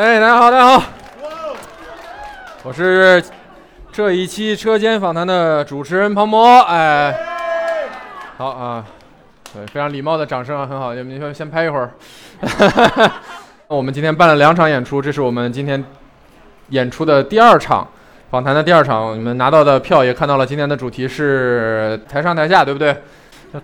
[0.00, 0.82] 哎，大家好，大家好，
[2.62, 3.22] 我是
[3.92, 6.60] 这一期车间访谈的主持人庞博。
[6.60, 7.14] 哎，
[8.38, 8.82] 好啊，
[9.52, 11.90] 对，非常礼貌的掌声啊，很好，你们先先拍一会儿。
[13.68, 15.84] 我们今天办了两场演出，这是我们今天
[16.70, 17.86] 演出的第二场
[18.30, 19.14] 访谈的第二场。
[19.14, 22.96] 你们拿到的票也看到了，今天的主题是台上台下，对不对？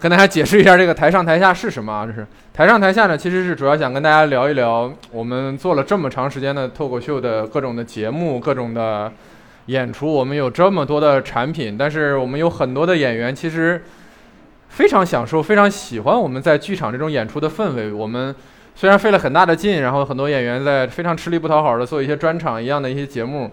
[0.00, 2.04] 跟大家解释一下，这个台上台下是什么啊？
[2.04, 9.12] 这是台上台下呢，其实是主要想跟大家聊一聊，我们做了这么长时间的脱口秀的各种的节目、各种的
[9.66, 13.80] 演出，我们有这么多的产品，但是我们有很多的演员其实
[14.70, 17.92] 非常享受、非常喜欢我们在剧场这种演出的氛围。
[17.92, 18.34] 我们
[18.74, 23.48] 虽然费了很大的劲，然后很多演员在非常吃力不讨好的做一些专场一样的一些节目。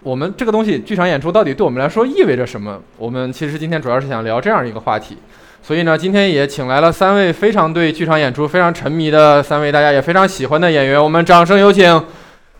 [0.00, 2.80] 我们这个东西，剧场演出到底对我们来说意味着什么？
[2.98, 5.16] 我们其实今天主要是想聊这样一个话题。
[5.62, 12.04] 所以呢，今天也请来了三位非常对剧场演出非常沉迷的三位大家也非常喜欢的演员，我们掌声有请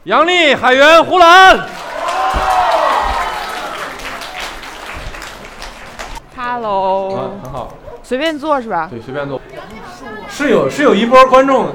[0.04, 1.58] 杨丽、海源、胡兰。
[6.36, 7.77] Hello，啊，很好，
[8.08, 8.88] 随便坐是吧？
[8.90, 9.38] 对，随便坐。
[10.30, 11.66] 是有是有一波观众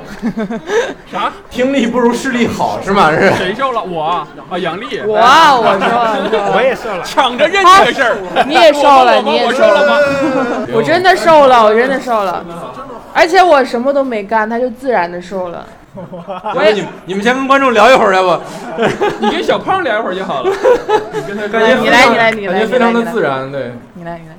[1.12, 1.32] 啥？
[1.52, 3.12] 听力不如视力好是吗？
[3.14, 3.32] 是。
[3.34, 3.84] 谁瘦了？
[3.84, 5.00] 我啊，啊杨丽。
[5.06, 8.18] 我啊，我瘦了，我 也瘦了，抢着认这个事儿。
[8.48, 9.96] 你也瘦了，你也瘦了吗？
[10.74, 12.44] 我真的瘦了，我真的瘦了，
[13.14, 15.64] 而且我什么都没干，他就自然的瘦了。
[15.96, 18.42] 要不你们你们先跟观众聊一会儿，要不？
[19.22, 20.52] 你跟小胖聊一会儿就好了。
[21.14, 24.36] 你跟他感觉你来你来你来感觉非常的自然，对，你来，你来。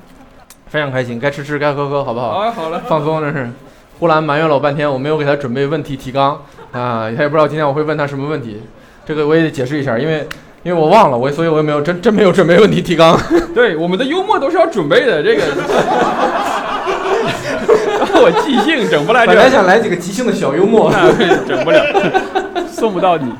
[0.75, 2.33] 非常开心，该吃吃，该喝喝，好不好？
[2.33, 2.81] 好，好了。
[2.85, 3.49] 放松，这是。
[3.97, 6.33] 呼兰埋怨了我半天，我没有给他准备问题提纲
[6.73, 8.61] 啊，他也不知道今天我会问他什么问题，
[9.05, 10.27] 这个我也得解释一下，因为
[10.63, 13.17] 因为我忘了，我所以我也没有真真没有准备问题提纲。
[13.55, 15.43] 对，我们的幽默都是要准备的，这个。
[18.17, 20.91] 我即兴整不来这本来想来几个即兴的小幽默，
[21.47, 21.81] 整不了，
[22.67, 23.31] 送不到你。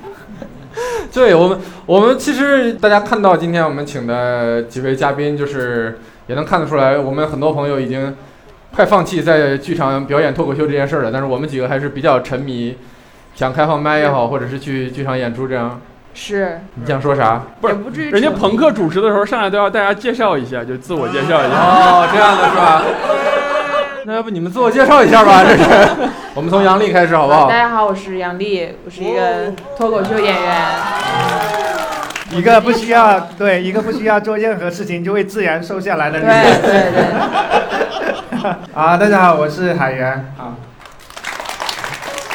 [1.11, 8.15] 对我们，我们其实大家看到今天我们请的几位嘉宾，就是也能看得出来，我们很多朋友已经
[8.75, 12.77] 快放弃在剧场表演脱口秀这件事儿了，但是我们几个还是比较沉迷，
[13.35, 15.79] 想开放麦也好，或者是去剧场演出这样。
[16.13, 17.43] 是，你想说啥？
[17.59, 21.57] 不是不至于人家朋克主持的时候上来都要大家介绍一下，就自我介绍一下。
[21.57, 22.83] 哦，这样的是吧？
[24.07, 25.43] 那要不你们自我介绍一下吧？
[25.43, 25.63] 这是，
[26.35, 27.57] 我们从杨丽开始好不好大？
[27.57, 31.54] 家好，我是杨丽，我是一个脱口秀演员。
[32.35, 36.61] 一个不需要对，一个不需要做任何事情就会自然瘦下来的女人。
[36.61, 36.91] 对对
[38.41, 40.51] 对， 啊，大家好，我是海源啊。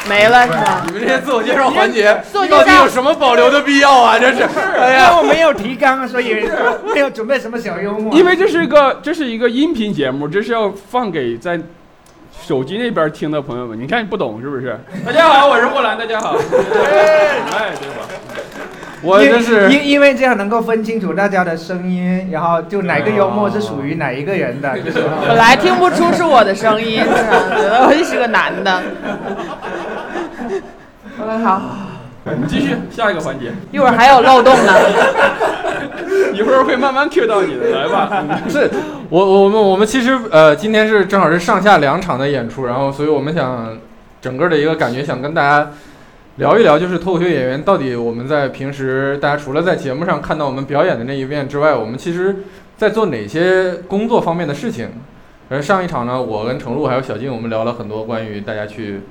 [0.09, 0.81] 没了是吧？
[0.87, 2.19] 你们这些自我介绍环节
[2.49, 4.17] 到底有什么保留的必要啊？
[4.17, 4.41] 这是，
[4.79, 6.49] 哎呀，因为我没有提纲，所以
[6.95, 8.11] 没有准备什么小幽默。
[8.17, 11.59] 因为这是一个这是一个音频节目，这是要放给在
[12.43, 13.79] 手机那边听的朋友们。
[13.79, 14.75] 你看你不懂是不是？
[15.05, 16.31] 大家好，我是霍兰，大家好。
[16.33, 18.09] 哎，对吧？
[19.03, 24.79] 我真是因因为这样能够分清楚大家的声音，然后就哪个幽默是属于哪一个人的。
[24.79, 27.15] 就是本来听不出是我的声音，是吧？
[27.57, 28.81] 觉得我是个男的。
[31.19, 31.61] OK，好，
[32.25, 34.73] 你继续下一个环节，一会儿还有漏洞呢。
[36.33, 38.23] 一会儿会慢慢 Q 到你的，来吧。
[38.47, 38.69] 是
[39.09, 43.77] 我我们我们其实呃今天是正好是上下两场的演出，然后所以我们想
[44.21, 45.71] 整个的一个感觉想跟大家
[46.37, 52.37] 聊一聊，就是脱口秀演员到底我们在平时大家除了在节目上看到我们表演的那一面之外，我们其实
[52.77, 54.89] 在做哪些工作方面的事情。
[55.49, 59.01] 而上一场呢，我跟程璐还有小静，我们聊了很多关于大家去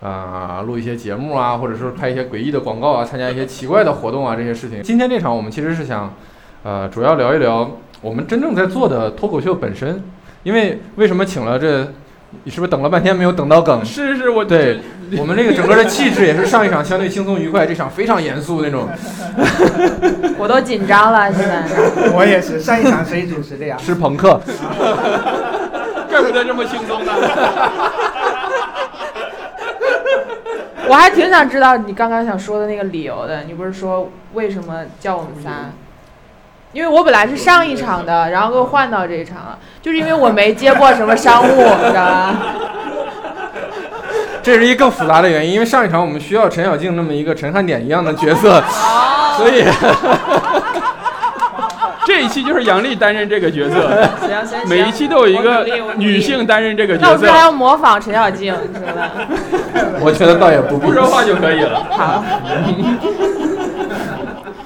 [0.00, 4.82] 啊、录一些节目啊，或者说拍一些诡异的广告啊，参加一些奇怪的活动啊这些事情。
[4.82, 6.12] 今天这场我们其实是想。
[6.64, 7.68] 呃，主要聊一聊
[8.00, 10.00] 我们真正在做的脱口秀本身。
[10.44, 11.92] 因为为什么请了这，
[12.44, 13.84] 你是不是等了半天没有等到梗？
[13.84, 14.80] 是是，我对
[15.18, 18.88] 我们这个整个的气质也是上一场相对轻松愉快，这场非常严肃那种。
[20.38, 21.64] 我都紧张了，现在。
[22.14, 23.76] 我也是，上一场谁主持的呀？
[23.78, 24.40] 是朋克，
[26.08, 27.12] 怪不得这么轻松呢。
[30.88, 33.44] 我还挺想知道你刚刚想说的那个理由的。
[33.44, 35.70] 你不是说为什么叫我们仨？
[36.72, 42.34] 因为我本来是上一场的，然后给我换到这一场了，就是因为我没接过什么商务，你知道吧？
[44.42, 48.60] 这是一更复杂的原因，因为上一场我们需要陈小静那么一个陈汉典一样的角色，
[49.36, 49.64] 所以
[52.04, 53.88] 这一期就是杨笠担任这个角色，
[54.20, 55.64] 行行行，每一期都有一个
[55.96, 59.08] 女性担任这个角色那我还要模仿陈小静，是吧？
[60.00, 60.92] 我觉得倒也不必不。
[60.92, 61.86] 说话就可以了。
[61.90, 62.24] 好。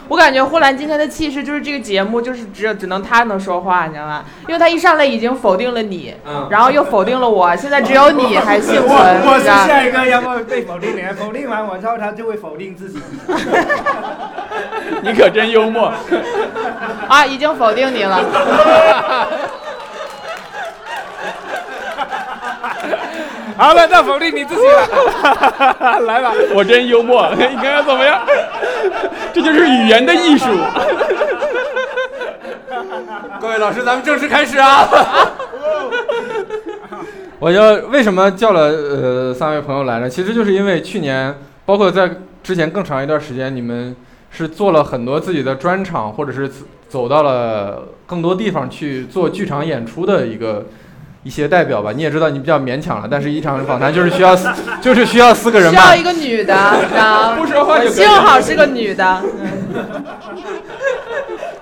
[0.08, 4.25] 我感觉呼兰今天的气势就是这个节目就是只有只能他能说话，你知道吗？
[4.47, 13.00] 因为他一上来已经否定了你，嗯然后又否定了我，现在只有你还幸存，我我是下一个要么被否定的人，否定完我之后他就会否定自己。
[15.03, 15.93] 你可真幽默。
[17.08, 18.20] 啊，已经否定你了。
[23.56, 26.32] 好了，那否定你自己了， 来吧。
[26.55, 28.20] 我真幽默， 你看看怎么样？
[29.32, 30.47] 这就是语言的艺术。
[33.41, 34.88] 各位老师，咱们正式开始啊！
[37.38, 40.08] 我就为什么叫了呃三位朋友来呢？
[40.08, 42.11] 其实就是因为去年，包括在
[42.43, 43.94] 之前更长一段时间，你们
[44.31, 46.50] 是做了很多自己的专场，或者是
[46.88, 50.67] 走到了更多地方去做剧场演出的一个
[51.26, 51.90] 一些代表吧。
[51.93, 54.49] 你也知道，你比较勉强了，但是一场访谈就是需要四
[54.81, 55.96] 就是需要四个人嘛需要。
[55.96, 56.55] 一个女的？
[57.37, 59.23] 不说话就可以幸好是个女的。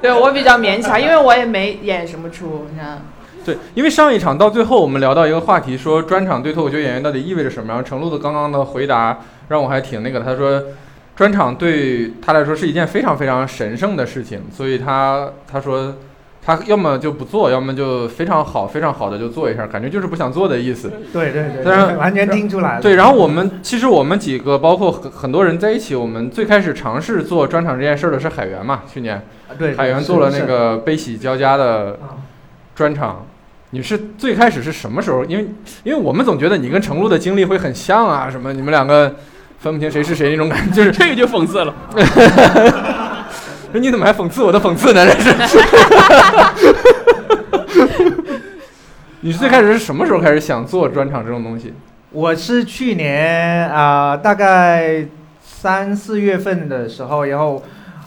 [0.03, 3.01] 对我比较勉强，因为我也没演什么出，你知道吗。
[3.43, 7.69] 对，因为上一场到最后，我们聊到一个话题，说专场对脱口秀演员到底意味着什么。
[7.69, 9.19] 然后程璐的刚刚的回答
[9.49, 10.63] 让我还挺那个的，他说，
[11.17, 15.95] 专场对他来说是一件非常非常神圣的事情，所以他他说
[16.47, 20.93] 他要么就不做，要么就非常好非常好的就做一下，感觉就是不想做的意思。
[21.13, 22.83] 对对对，当然完全听出来了。
[22.83, 29.23] 对，然后我们其实我们几个包括很很多人在一起，我们最开始尝试做专场这件事儿的是海源嘛，去年
[29.59, 31.99] 对海源做了那个悲喜交加的
[32.75, 33.25] 专场。
[33.71, 35.25] 你是最开始是什么时候？
[35.25, 35.49] 因为
[35.83, 39.17] 因为我们总觉得你跟程璐的经历会很像啊，什么你们两个
[39.59, 41.75] 分不清谁是谁那种感觉，就是这个就讽刺了。
[43.75, 45.05] 说你怎么还讽刺我的讽刺呢？
[45.05, 45.15] 这
[45.49, 45.59] 是。
[49.23, 51.75] 你最开始是什么时候开始想做专场这种东西？
[52.13, 55.05] 我是去年啊、大概
[55.43, 57.61] 三四月份的时候，然后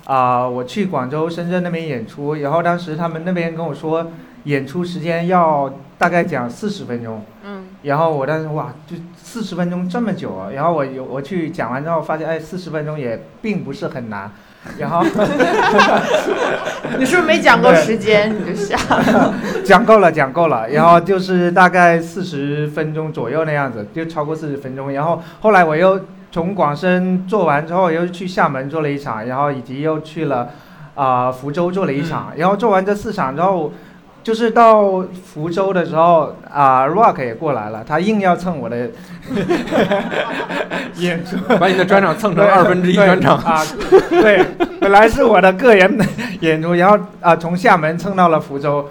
[0.06, 4.10] 啊、我去广州、深圳那边演出，然后当时他们那边跟我说，
[4.46, 10.50] 演出时间要大概讲四十分钟，嗯，然后我当时哇，就四十分钟这么久啊！
[10.54, 14.32] 然后我有我去讲完之后，发现哎，四十分钟也并不是很难，
[14.78, 15.04] 然后
[16.98, 18.80] 你是不是没讲够时间你就想？
[19.64, 24.92] 讲够了，讲够了，然后就是大概四十分钟左右那样子，就超过四十分钟。
[24.92, 26.00] 然后后来我又
[26.32, 30.50] 从广深做完之后，又去厦门做了一场，然后以及又去了
[30.96, 32.32] 啊、福州做了一场。
[32.38, 33.72] 然后做完这四场之后，
[34.28, 38.90] 就是到福州的时候啊、Rock 也过来了，他硬要蹭我的
[41.00, 41.38] 演出。
[41.58, 43.38] 把你的专场蹭成对二分之一专场。
[43.38, 43.64] 啊，
[44.10, 44.44] 对，
[44.82, 45.98] 本来是我的个人
[46.42, 48.90] 演出，然后啊从厦门蹭到了福州，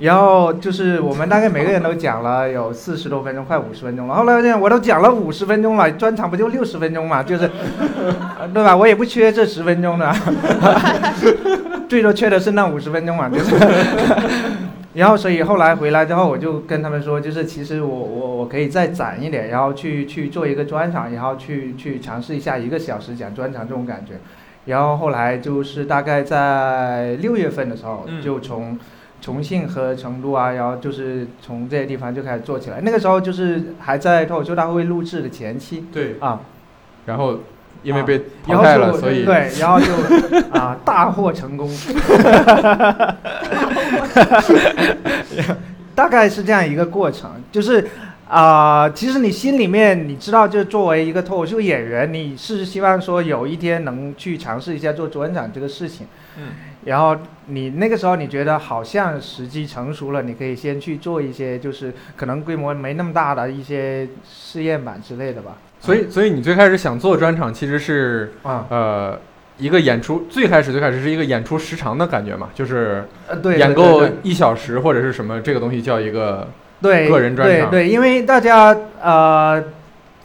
[0.00, 4.14] 然后就是我们大概每个人都讲了有四十多分钟，快五十分钟了。
[4.16, 7.50] 后来这样我都讲了五十分钟了，专场不就六十分钟嘛，就是，
[8.38, 8.76] 呃 对吧？
[8.76, 10.14] 我也不缺这十分钟的，
[11.88, 13.56] 最多缺的是那五十分钟嘛，就是。
[14.98, 24.14] 然后，所以后来回来之后，我就跟他们说，就是其实我我我可以再攒一点，然后去去做一个专场，然后去去尝试一下一个小时讲专场这种感觉。
[24.64, 28.76] 然后后来就是大概在六月份的时候，嗯就从
[29.20, 32.80] 重庆和成都啊，然后就是从这些地方就开始做起来。
[32.80, 36.40] 那个时候就是还在脱口秀大会录制的前期对，啊，
[37.06, 37.38] 然后
[37.82, 39.86] 因为被然后淘汰了，就所以对，然后就
[40.58, 41.70] 啊大获成功，
[45.94, 47.88] 大概是这样一个过程，就是
[48.30, 56.06] 啊、其实你心里面你知道，就作为一个脱口秀演员，你是希望说有一天能去尝试一下做专场这个事情，
[56.36, 56.48] 嗯，
[56.84, 57.16] 然后
[57.46, 69.18] 你那个时候你觉得好像时机成熟了，你可以先去做一些就是可能规模没那么大的一些试验版之类的吧，所以所以你最开始想做专场，其实是啊，呃
[69.58, 73.04] 一个演出，最开始最开始是一个演出时长的感觉嘛，就是
[73.56, 76.48] 演够一小时或者是什么，这个东西叫一个
[76.82, 79.62] 对个人专场对对，因为大家呃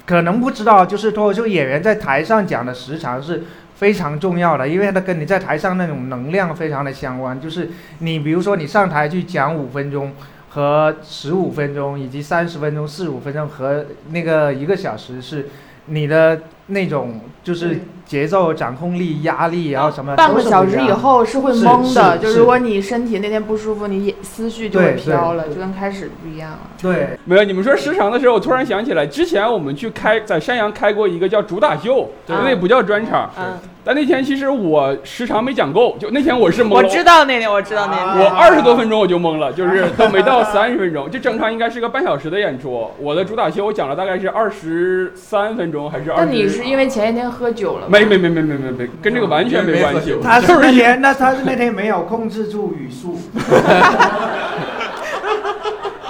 [0.06, 3.44] 可能不知道，就是脱口秀演员在台上讲的时长是
[3.76, 7.40] 非常重要的，因为它跟你在台上那种能量非常的相关。
[7.40, 7.70] 就是
[8.00, 10.14] 你比如说你上台去讲五分钟。
[10.54, 15.50] 和十五分钟，以及三十分钟、四十五分钟和那个一个小时是，
[15.88, 26.60] 你的那种就是节奏掌控力、压力，然后什么半个小时以后是会是懵的，就是就如果你身体那天不舒服，你也思绪就会飘了，就跟开始不一样了。
[26.82, 33.32] 对没有，你们说时长的时候，我突然想起来，之前我们去开在山阳开过一个叫主打秀，对那不叫专场。
[33.40, 36.76] 嗯，但那天其实我时长没讲够，就那天我是懵了。
[36.76, 38.26] 我知道那天，我知道那天。
[38.26, 42.90] 我二十多分钟我就懵了，就是都没到三十分钟，就正常应该是个半小时的演出。
[43.00, 46.26] 我的主打秀我讲了大概是二十三分钟还是二十？
[46.26, 47.93] 那你是因为前一天喝酒了吗？
[47.94, 50.16] 没没没没没没没，跟这个完全没关系。
[50.24, 53.20] 他是那天，那他是那天没有控制住语速，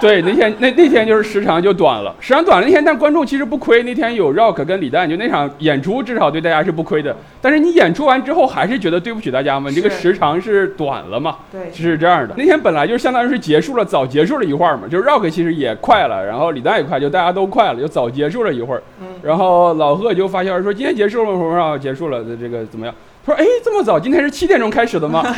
[0.04, 3.82] 对，那天那那天就是时长就短了，时长短了那天，但观众其实不亏。
[3.84, 7.16] 那天有 Rock 跟李诞，就那场演出至少对大家是不亏的。
[7.40, 12.34] 但是你演出完之后，还是觉得对不起大家嘛，你这个时长是短了嘛，对，是这样的。
[12.38, 18.84] 那天本来就相当于是结束了，早结束了一会儿嘛，就是 Rock 其实也快了，然后李诞也快，就大家都快了，就早结束了一会儿。
[19.00, 21.40] 嗯然后老贺就发消息说今天结束了吗？
[21.40, 22.94] 我说啊结束了，这个怎么样？
[23.26, 25.24] 他说哎这么早，今天是七点钟开始的吗？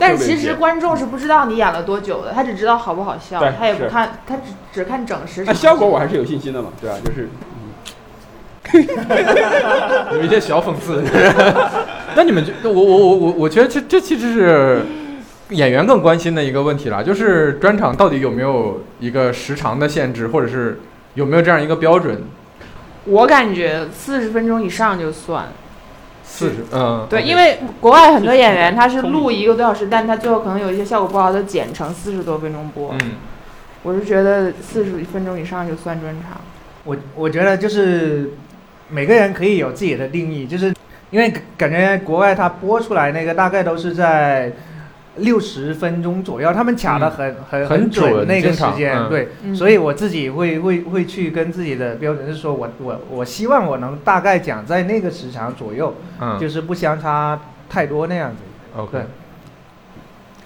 [0.00, 4.42] 但是其实观众是不知道你演了多久的，他只知道好不好笑他也不看，他只
[4.72, 5.54] 只看整时那长。
[5.54, 6.96] 效果我还是有信心的嘛，对吧？
[7.04, 7.28] 就是
[10.16, 11.04] 有一些小讽刺。
[12.16, 14.82] 那你们觉我我我我我觉得这这其实是
[15.50, 20.80] 演员更关心的一个问题了，就是专场到底有没有一个时长的限制，或者是
[21.14, 22.22] 有没有这样一个标准？
[23.04, 25.48] 我感觉四十分钟以上就算。
[26.40, 32.94] 四十，嗯，对，因为国外很多演员他是录一个多小时，但他最后可能有一些效果不好，他剪成四十多分钟播。
[32.98, 33.12] 嗯，
[33.82, 36.40] 我是觉得四十分钟以上就算专场。
[36.84, 38.30] 我我觉得就是
[38.88, 40.74] 每个人可以有自己的定义，就是
[41.10, 44.50] 因为感觉国外他播出来那个大概都是在
[45.20, 49.08] 六十分钟左右，他们卡的很、很很准准那个时间，嗯。
[49.08, 49.54] 对，嗯。
[49.54, 56.38] 所以我自己会会会去跟自己的标准是说我我我希望我能大概讲在那个时长左右，嗯。
[56.38, 58.36] 就是不相差太多那样子。
[58.76, 58.98] ，OK。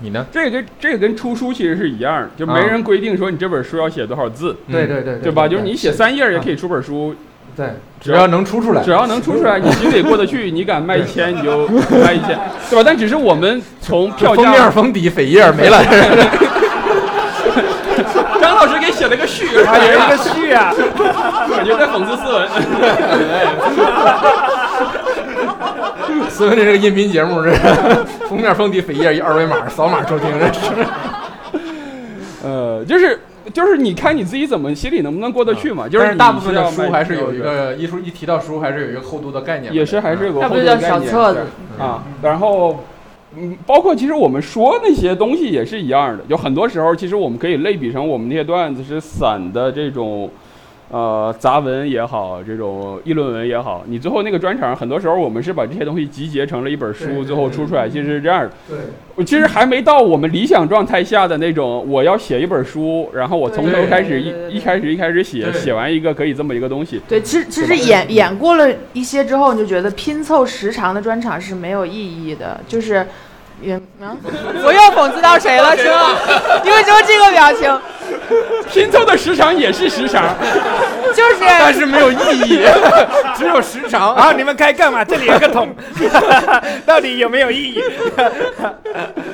[0.00, 0.26] 你呢？
[0.30, 4.72] 这个跟这个跟出书其实是一样的，就没啊人规定说你这本书要写多少字，嗯。
[4.72, 5.46] 对对对对吧？
[5.46, 7.14] 就是你写三页也可以出本书，
[7.56, 7.66] 对，
[8.00, 12.82] 只要能出出来只，要能出出来，你心里过得去，你敢卖一千你就卖一千，对吧？
[12.84, 15.80] 但只是我们从票价封面，封底扉页没了。
[18.40, 20.72] 张老师给写了个序，还有一个序啊，
[21.54, 22.48] 感觉在讽刺斯文。
[26.28, 27.60] 斯文这是个音频节目，这是
[28.28, 30.86] 封面封底扉页一二维码，扫码收听，这是。
[32.42, 33.18] 呃，就是
[33.52, 35.88] 就是你看你自己怎么心里能不能过得去嘛？
[35.88, 41.40] 就是大部分的书还是有一个一书一提到书还是有一个厚度的概念，也是还是有个要不后就叫小盾概念册子。
[41.78, 42.84] 啊，然后。
[43.36, 50.30] 嗯，包括其实我们说那些东西也是一样的，有很多时候其实我们可以类比成我们那些段子是散的这种，
[50.90, 58.50] 呃，杂文也好，这种议论文也好，你最后那个专场，很多时候我们是把这些东西集结成了一本书，最后出出来，其实是这样的。
[58.68, 58.78] 对，
[59.16, 67.00] 我其实还没到我们理想状态下的那种，我要写一本书，然后我从头开始一一开始一开始写，写完一个可以这么一个东西。
[67.08, 73.04] 对，其实其实演演过了一些之后，你就觉得拼凑时长的专场是没有意义的，就是。
[73.62, 74.14] 也啊，
[74.66, 76.10] 我又讽刺到谁了是吗？
[76.64, 77.80] 因为就这个表情，
[78.70, 80.34] 拼凑的时长也是时长，
[81.14, 82.16] 就是但是没有意
[82.48, 82.60] 义，
[83.36, 84.14] 只有时长。
[84.16, 85.04] 然后你们该干嘛？
[85.04, 85.74] 这里有个桶，
[86.86, 87.82] 到底有没有意义？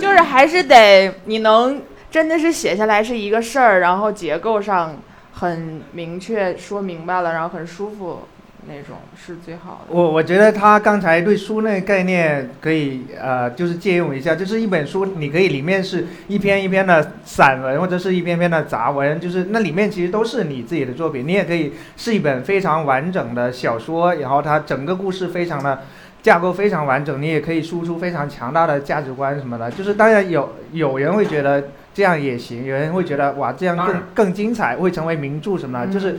[0.01, 4.97] 就是还是得你能真的是写下来是一个事儿，然后结构上
[5.33, 8.23] 很明确说明白了，然后很舒服
[8.67, 9.95] 那种是最好的。
[9.95, 21.27] 我我觉得他刚才对书那个概念可以呃，就是借用一下，就是一本书，你可以里面是一篇一篇的散文，或者是一篇篇的杂文，就是那里面其实都是你自己的作品。
[21.27, 25.81] 你也可以是一本非常完整的小说，然后它整个故事非常的
[26.23, 29.71] 架构非常完整，你也可以输出非常强大的价值观什么的。
[29.71, 35.87] 就是当然有有人会觉得这样也行，有人会觉得哇这样更更精彩，会成为名著什么的。
[35.87, 36.19] 嗯就是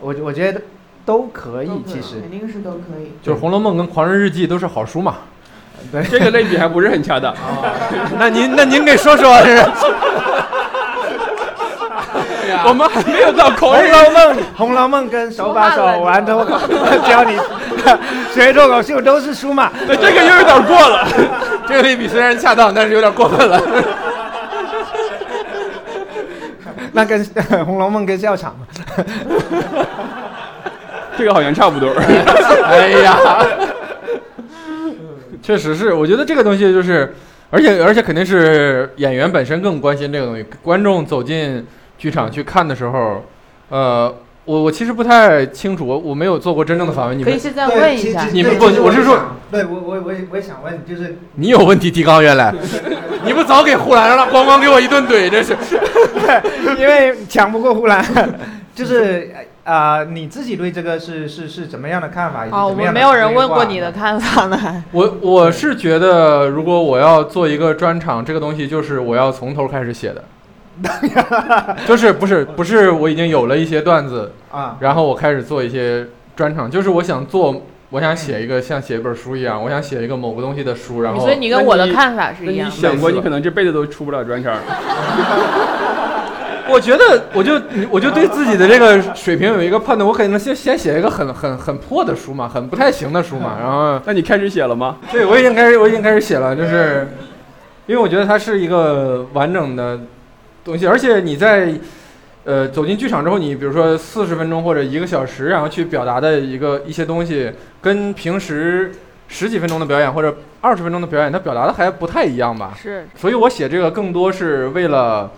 [0.00, 0.60] 我我觉得
[1.04, 3.12] 都可以其实肯定是都可以。
[3.22, 5.16] 就是《红楼梦》跟《狂人日记》都是好书嘛。
[5.90, 6.02] 对。
[6.04, 7.34] 这个类比还不是很恰当。
[8.18, 9.64] 那您那您给说说，这是。
[12.64, 16.56] 我们还没有到《口人红楼梦》《红楼梦》跟手把手玩脱口，
[17.08, 17.36] 教你
[18.32, 19.72] 学脱口秀都是书嘛。
[19.86, 21.04] 对这个又有点过了。
[21.66, 23.60] 这个类比虽然恰当，但是有点过分了。
[26.92, 27.24] 那跟
[27.64, 28.66] 《红楼梦》跟笑场嘛。
[31.16, 31.90] 这个好像差不多。
[32.64, 33.16] 哎呀，
[35.42, 37.14] 确实是，我觉得这个东西就是，
[37.50, 40.44] 而且而且肯定是演员本身更关心这个东西。
[40.62, 41.66] 观众走进
[41.98, 43.24] 剧场去看的时候，
[43.68, 44.14] 呃，
[44.44, 48.26] 我我其实不太清楚，我我没有做过真正的访问，你们可以现在问一下。
[48.32, 49.18] 你们不我是说，
[49.50, 52.54] 对我我我也我也想问，就是你有问题提纲原来，
[53.26, 55.56] 你不早给呼兰了，咣咣给我一顿怼，这是。
[56.78, 58.02] 因为抢不过护栏，
[58.74, 59.30] 就是
[59.64, 62.46] 啊、呃你自己对这个是是是怎么样的看法？
[62.50, 64.84] 哦，我们没有人问过你的看法呢。
[64.90, 70.24] 我我是觉得，如果我要做一个专场，这个东西就是我要从头开始写的，
[71.86, 82.74] 就是不是不是我已经有了一些段子，啊，然后我开始做一些专场，就是我想做，我想写一个像写一本书一样，我想写一个某个东西的书，然后所以你跟我的看法是一样的。
[82.74, 84.56] 想过你可能这辈子都出不了专场？
[86.72, 87.60] 我觉得我就
[87.90, 94.96] 我就对自己的这个水平有一个判断，我可能先先写一个很很很破的书嘛，很不太行的书嘛，然后那你开始写了吗？
[95.12, 97.08] 对我已经开始我已经开始写了，就是
[97.86, 100.00] 因为我觉得它是一个完整的
[100.64, 101.74] 东西，而且你在
[102.44, 108.92] 呃走进剧场之后，你比如说四十分钟或者一个小时，然后去表达的一个一些东西，跟平时
[109.28, 112.72] 十几分钟的表演或者二十分钟的表演，它表达的还不太一样吧。
[112.80, 115.30] 是所以我写这个更多是为了，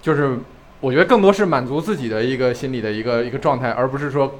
[0.00, 0.38] 就是
[0.80, 4.38] 我觉得更多是满足自己的一个心理的一个一个状态，而不是说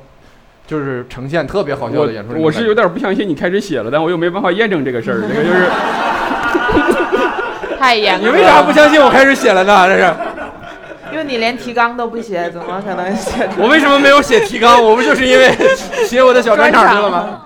[0.66, 5.21] 就是呈现特别好笑的演出我我是有点不相信你开始写了，但我又没办法验证这个事儿。
[5.23, 5.66] 这个就是
[7.78, 8.33] 太严格了。
[8.33, 9.87] 你为啥不相信我开始写了呢？
[9.88, 10.14] 这是
[11.12, 14.83] 因为你连提纲都不写，怎么可能写我为什么没有写提纲？
[14.83, 15.50] 我不就是因为
[16.05, 17.46] 写我的小专场去了吗？？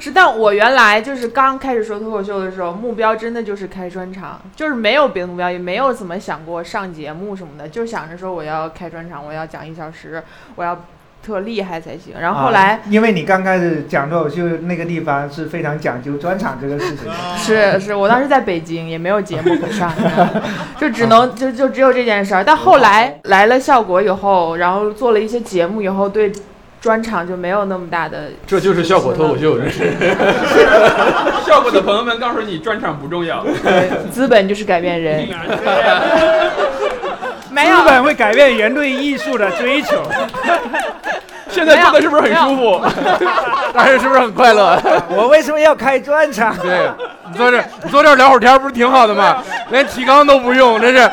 [0.00, 10.22] 是，但我原来就是刚开始说脱口秀的时候，目标真的就是开专场，就是没有别的目标，也没有怎么想过上节目什么的，就想着说我要开专场，我要讲一小时，
[10.56, 10.84] 我要
[11.22, 12.14] 特厉害才行。
[12.18, 19.92] 然后后来啊，因为你刚开始讲脱口秀那个地方是非常讲究专场这个事情的，是是，我当时在北京也没有节目可上，
[20.78, 22.42] 就只能就就只有这件事儿。
[22.42, 26.32] 但后来来了效果以后，然后做了一些节目以后，对
[26.80, 29.92] 专场就没有那么大的这就是效果脱口秀，这是。
[31.44, 33.44] 效果的朋友们告诉你，专场不重要。
[33.62, 35.28] 对资本就是改变人，
[37.50, 40.02] 没有资本会改变人对艺术的追求。
[41.50, 42.80] 现在坐的是不是很舒服？
[43.74, 44.80] 但 是是不是很快乐？
[45.16, 46.56] 我为什么要开专场？
[46.58, 46.90] 对，
[47.30, 49.42] 你坐这，你坐这聊会儿天不是挺好的吗？
[49.70, 51.10] 连提纲都不用，这是，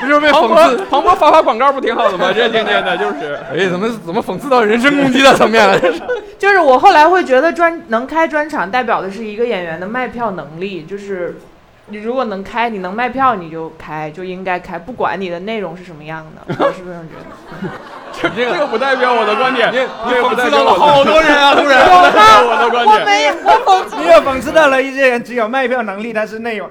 [0.00, 0.76] 不就是被讽刺？
[0.76, 2.30] 博庞博发发广告不挺好的吗？
[2.34, 3.38] 这天天的就是。
[3.52, 5.78] 哎，怎么怎么讽刺到人身攻击的层面了？
[5.78, 6.00] 这是。
[6.38, 11.38] 就是我后来会觉得专能开专场，代表的是一个演员的卖票能力，就是
[11.86, 17.72] 你如果能开，你能卖票你就开，就应该开，不管你的内容是什么样的，我是这样觉得。
[18.36, 21.86] 这这个不代表我的观点，你你这个不讽刺到了代表我好多人啊，突然。
[22.46, 23.00] 我的观点。
[23.00, 26.68] 我没，我讽刺，你又讽刺到了一些人只有卖票能力，但是内容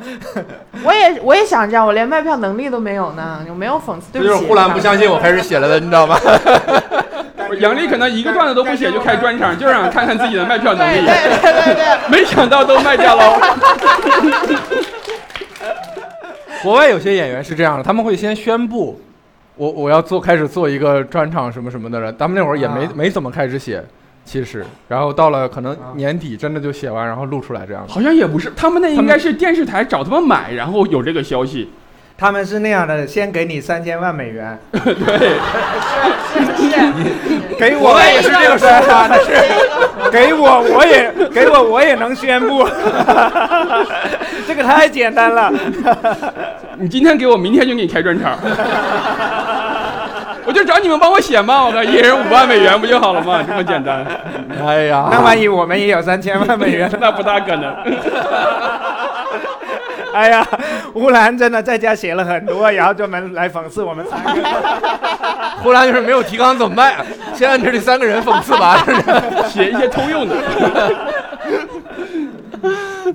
[0.84, 4.12] 我也我也想这样，我连卖票能力都没有呢，我没有讽刺？
[4.12, 6.20] 对不起，就是呼兰不相信我开始写了的，你知道吗？
[7.60, 11.06] 杨丽可能一个段子都不写就开专场，就想看看自己的卖票能力。
[11.06, 12.10] 对对对对对。
[12.10, 13.40] 没想到都卖掉了。
[16.64, 19.00] 国外有些演员是这样的，他们会先宣布，
[19.58, 23.84] 我我要做开始做一个专场什么什么的了，他们那会儿也没、啊没怎么开始写，
[24.24, 27.88] 其实，然后到了可能年底真的就写完，然后录出来这样。
[27.88, 31.70] 好像也不是，他们那应该是电视台找他们买，然后有这个消息。
[32.18, 34.84] 他们是那样的，先给你三千万美元，对，
[36.32, 36.76] 是是是
[37.60, 39.32] 给我也是这个说法，但是
[40.12, 42.66] 给我我也给我我也能宣布，
[44.48, 45.52] 这个太简单了。
[46.78, 48.38] 你今天给我，明天就给你开专场。
[50.48, 53.44] 我就找你们帮我写嘛，我靠，一人五万美元不就好了吗？
[53.46, 54.06] 这么简单，
[54.64, 56.90] 哎呀，那万一我们也有三千万美元？
[57.02, 57.76] 那不大可能。
[60.14, 60.48] 哎呀，
[60.94, 64.42] 乌兰真的在家写了很多，然后专门来讽刺我们三个。
[65.64, 67.06] 呼兰就是没有提纲怎么办？
[67.34, 68.86] 先按这里三个人讽刺吧。
[69.50, 70.36] 写一些通用的。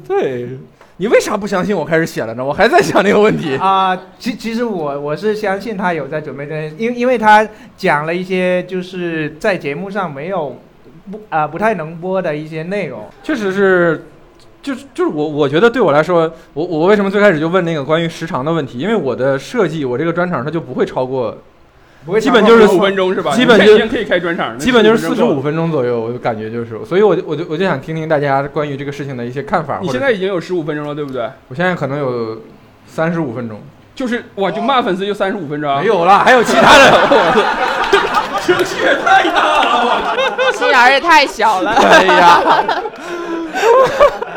[0.07, 0.49] 对，
[0.97, 2.45] 你为啥不相信我开始写了呢？
[2.45, 3.57] 我还在想这个问题。
[3.57, 10.61] 啊、其其实我我是相信他有在准备这件，因为因为他讲了一些就是在节目上没有
[11.11, 13.09] 不啊、不太能播的一些内容。
[13.23, 14.07] 确实是，
[14.63, 18.79] 就是就是我我觉得对我来说，我我为什么最开始就问那个关于时长的问题？
[18.79, 21.37] 因为我的设计，我这个专场它就不会超过，
[22.05, 23.35] 不会基本就是五分钟是吧？
[23.35, 25.57] 基本就你现在可以开专场，基本就是四十五分。
[25.57, 29.79] 钟左右，我就感觉就是，所以我就我就我就想听听大家关于这个事情的一些看法。
[29.83, 31.29] 你现在已经有十五分钟了，对不对？
[31.49, 32.41] 我现在可能有
[32.87, 33.61] 三十五分钟，
[33.95, 36.91] 就是哇，就骂粉丝就三十五分钟啊，没有了，还有其他的。
[38.41, 39.43] 生气也太大
[39.85, 41.71] 了，心眼儿也太小了。
[41.73, 42.41] 哎呀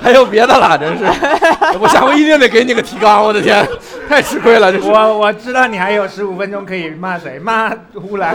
[0.00, 1.04] 还有别的了，真是！
[1.80, 3.66] 我下回一定得给你个提纲，我的天，
[4.08, 4.88] 太吃亏了，这是。
[4.88, 8.34] 我我知道你还有十五分钟可以骂谁，骂呼兰。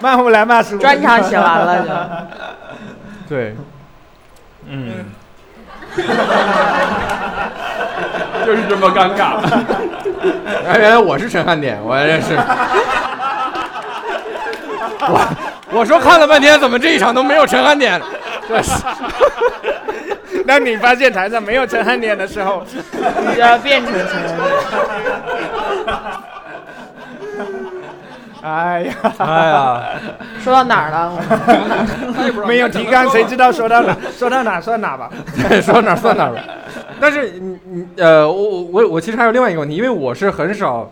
[0.00, 0.78] 骂回来骂十五。
[0.78, 1.88] 专场写完了就。
[3.28, 3.56] 对，
[4.68, 5.04] 嗯，
[8.46, 9.38] 就是这么尴尬。
[10.66, 12.36] 哎，原来我是陈汉典，我认识。
[15.00, 15.20] 我
[15.70, 18.00] 我说看了半天，怎么这一场都没有陈汉典？
[18.48, 18.72] 这是。
[20.46, 24.48] 当你发现台上没有陈汉典的时候，你就要变成陈汉典。
[28.40, 29.82] 哎呀，哎呀，
[30.40, 31.12] 说到哪儿了？
[32.46, 33.96] 没有提纲，谁知道说到哪？
[34.16, 35.10] 说到哪算哪吧。
[35.60, 36.40] 说到哪儿算哪儿吧。
[37.00, 40.88] 但是你你呃，我我我我其实还有另外一个问题，因为我是很少，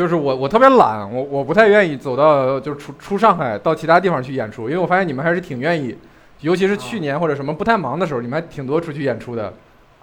[0.00, 5.94] 就是我我特别懒，我我不太愿意走到就是出出上海到其他地方去演出，因为我发现你们还是挺愿意，
[6.40, 9.52] 尤其是去年或者什么不太忙的时候，你们还挺多出去演出的。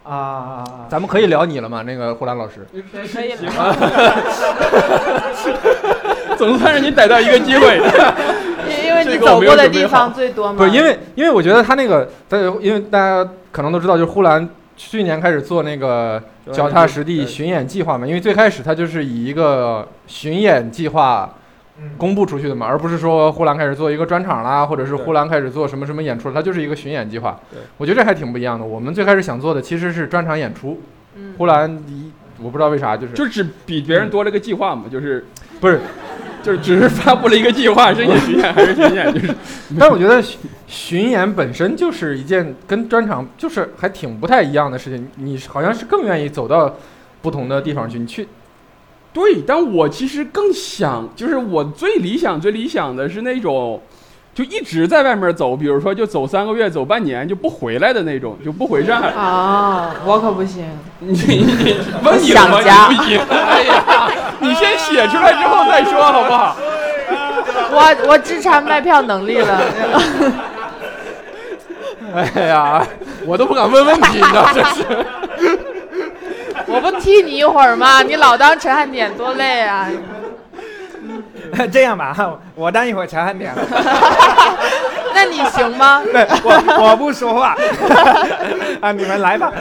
[0.04, 0.86] 啊啊啊！
[0.88, 1.82] 咱们可以聊你了吗？
[1.82, 2.64] 那个呼兰老师。
[3.12, 3.76] 可以了。
[6.38, 7.82] 总算是你逮到一个机会。
[8.86, 10.60] 因为你走过的地方最多嘛。
[10.60, 18.08] 不是因为，因为我觉得他那个，在因为大家可能都知道，就是呼兰去年开始做那个脚踏实地巡演计划嘛。
[18.08, 21.36] 因为最开始他就是以一个巡演计划
[21.98, 27.40] 公布出去的嘛，而不是说呼兰开始做一个专场啦，或者是呼兰开始做什么什么演出，它就是一个巡演计划。
[27.78, 28.66] 我觉得这还挺不一样的。
[28.66, 30.80] 我们最开始想做的其实是专场演出。
[31.38, 35.26] 呼兰一，我不知道为啥就是就只比别人多了个计划嘛，就是
[35.60, 35.82] 不是。
[36.48, 39.14] 就是只是发布了一个计划，是演巡演还是巡演？
[39.14, 39.36] 就是，
[39.78, 40.24] 但我觉得
[40.66, 45.10] 巡演本身就是一件跟专场就是还挺不太一样的事情。
[45.18, 46.74] 你好像是更愿意走到
[47.22, 48.26] 不同的地方去，你去。
[49.12, 53.82] 对，但我其实更想，就是我最理想、最理想的是那种。
[54.38, 59.08] 就一直在外面走，比如说就走三个月、走半年就不回来的那种，就不回上海。
[59.08, 60.63] 啊，我可不行。
[61.00, 63.19] 你你问你想家不行。
[63.32, 64.08] 哎呀，
[64.39, 66.56] 你先写出来之后再说好不好？
[67.71, 69.60] 我我只差卖票能力了。
[72.13, 72.86] 哎呀，
[73.26, 74.86] 我都不敢问问题，你知道这是。
[76.67, 78.04] 我不替你一会儿吗？
[78.04, 79.89] 你老当陈汉典多累啊。
[81.72, 82.15] 这样吧，
[82.56, 83.54] 我当一会儿陈汉典。
[85.13, 86.04] 那你行吗？
[86.12, 87.56] 对，我我不说话。
[88.82, 89.52] 啊，你们来吧。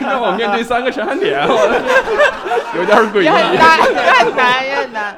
[0.00, 1.40] 让我面对三个陈汉典，
[2.76, 3.24] 有点诡异。
[3.24, 5.16] 也很难，也很难，也很难。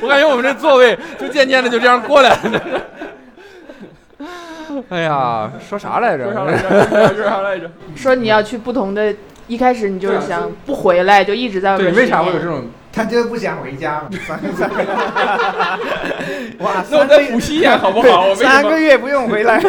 [0.00, 2.38] 我感觉我们这座位就渐渐的就这样过来了。
[4.88, 6.24] 哎呀，说啥来着？
[6.24, 7.14] 说啥来着？
[7.14, 7.70] 说啥来着？
[7.96, 9.14] 说你要去不同的，
[9.48, 11.92] 一开始你就是想不回来，就一直在外面。
[11.92, 12.64] 对，为啥会有这种？
[12.90, 14.68] 他就是不想回家嘛， 三 三
[16.58, 18.34] 哇，那我在浦西演好不好？
[18.34, 19.60] 三个月不用回来。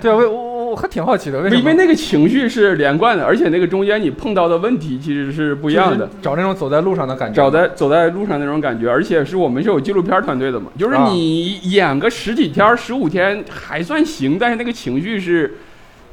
[0.00, 1.60] 对啊，我我我还挺好奇的，为什么？
[1.60, 6.08] 因为那个情绪是连贯的，而且那个中间你碰到的问题其实是不一样的。
[6.20, 15.56] 找那种走在路上的感觉，找在走在路上那种感觉，而且是我们是有纪录片团队的嘛，就是你演个十几天、十五天还算行，但是那个情绪是。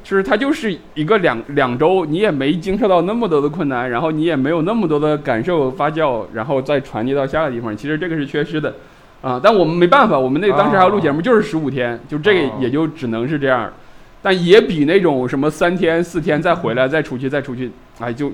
[0.02, 7.76] 就是它就是一个两两周，你也没经受到那么多的困难，然后你也没有那么多的感受发酵，然后再传递到下个地方。
[7.76, 8.74] 其实这个是缺失的，
[9.20, 13.70] 啊，但我们没办法，我们那当时还要录节目，就是十五天，就这个也就只能是这样，
[14.22, 18.32] 但也比那种什么三天四天再回来再出去再出去，哎，就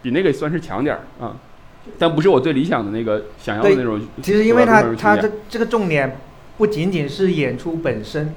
[0.00, 1.36] 比那个算是强点儿啊，
[1.98, 4.00] 但不是我最理想的那个想要的那种。
[4.22, 6.18] 其实因为它它这这个重点
[6.56, 8.32] 不仅仅是演出本身。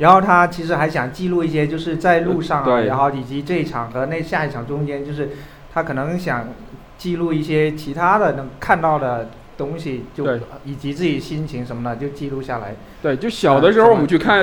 [0.00, 5.28] 然后他其实还想记录一些，就是在路上啊，然后以及这一场和那下一场中间，就是
[5.72, 6.48] 他可能想
[6.96, 10.26] 记录一些其他的能看到的东西，就
[10.64, 12.74] 以及自己心情什么的，就记录下来。
[13.02, 14.42] 对，就小的时候我们去看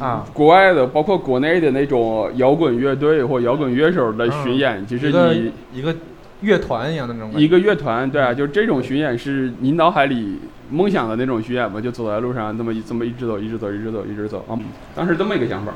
[0.00, 5.94] 啊，国外的，包括国内的那种摇滚乐队或摇滚乐手的巡演，其实你一个
[6.40, 7.30] 乐团一样的那种。
[7.34, 10.40] 一个乐团，对啊，就这种巡演是你脑海里。
[10.70, 14.58] 梦想的那种巡演嘛，就走在路上，这么一这么一直走，一直走，一直走，一直走啊！
[14.94, 15.72] 当时这么一个想法，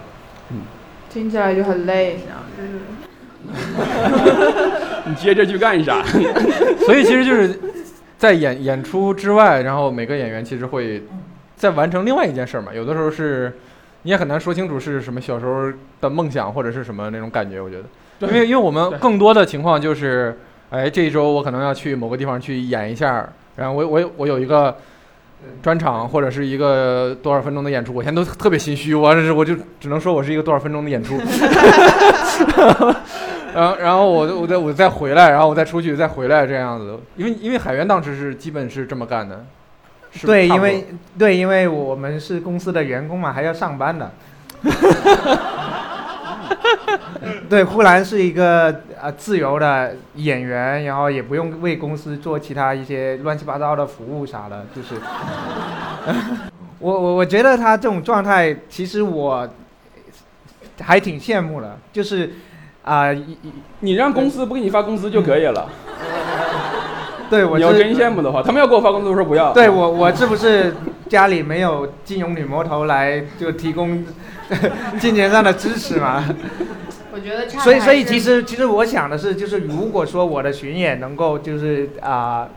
[0.50, 0.62] 嗯，
[1.10, 2.18] 听起来就很累，
[5.06, 6.02] 你接着去干啥？
[6.84, 7.58] 所以其实就是
[8.16, 11.02] 在演演出之外，然后每个演员其实会
[11.56, 12.74] 在完成另外一件事嘛。
[12.74, 13.52] 有的时候是
[14.02, 15.70] 你也很难说清楚是什么小时候
[16.00, 17.60] 的梦想或者是什么那种感觉。
[17.60, 17.76] 我觉
[18.20, 20.36] 得，因为因为我们更多的情况就是，
[20.70, 23.28] 哎，这一周我可能要去某个地方去演一下。
[23.58, 24.76] 然后我我我有一个
[25.62, 31.18] 专场或者是一个多少分钟的演出，我现在都特别心虚，我是我就只能说我是一个多少分钟的演出。
[33.54, 39.44] 然后然后我我再我再回来，然后我再出去再回来这样子，因为因为海源当时是基本是这么干的。
[40.22, 40.86] 对，因为
[41.18, 44.12] 对，因为我们是公司的员工嘛，还要上班的。
[47.48, 54.96] 对，呼兰是一个呃自由的演员，然后也不用为公司做其他一些乱七八糟的服务啥的，就是。
[56.80, 59.48] 我我我觉得他这种状态，其实我
[60.80, 62.30] 还挺羡慕的，就是
[62.84, 63.08] 啊，
[63.80, 65.68] 你让公司不给你发工资就可以了。
[67.28, 69.52] 对我你要真羡慕的话，他们要给我发工资，我说不要。
[69.52, 70.72] 对我我是不是
[71.08, 74.04] 家里没有金融女魔头来就提供
[75.00, 76.24] 金钱上的支持嘛？
[77.18, 82.48] 我觉得差所以，所以其实其实我想的是，就是如果说我的巡演能够就是啊、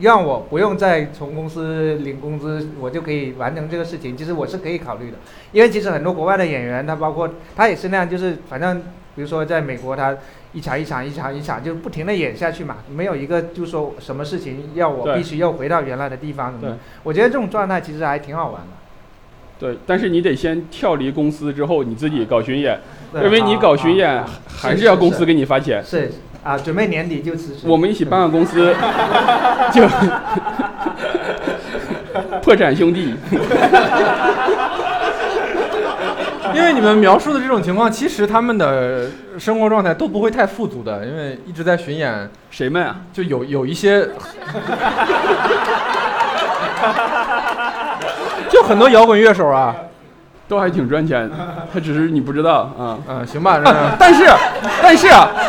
[0.00, 5.18] 让我不用再从公司领工资，我就可以完成这个事情，其实我是可以考虑的。
[5.52, 8.80] 因为其实很多国外的演员，他包括他也是那样，就是反正
[9.14, 10.16] 比如说在美国，他
[10.52, 16.78] 一场一场一场一场就不停的演下去嘛，没有一个就说什么事情要我必须要回到原来的地方什么的。
[17.02, 18.81] 我觉得这种状态其实还挺好玩的。
[19.62, 22.76] 对，但是你得先跳离公司之后，你自己搞巡演，
[23.12, 24.20] 对因为你搞巡演
[24.60, 25.80] 还是要公司给你发钱。
[25.84, 26.10] 是
[26.42, 27.68] 啊，准备年底就辞职。
[27.68, 28.58] 我们一起办个公司，
[29.72, 29.86] 就
[32.42, 33.14] 破产兄弟。
[36.52, 42.96] 因为你们描述的这种情况，其实他们的生活状态都不会太富足的，因为一直在巡演，谁们啊？
[43.12, 44.08] 就有有一些，
[48.52, 49.74] 就很多摇滚乐手啊，
[50.46, 51.30] 都还挺赚钱，
[51.72, 52.98] 他只是你不知道啊。
[53.08, 53.64] 嗯，行吧，这
[53.98, 54.24] 但是，
[54.82, 55.06] 但是，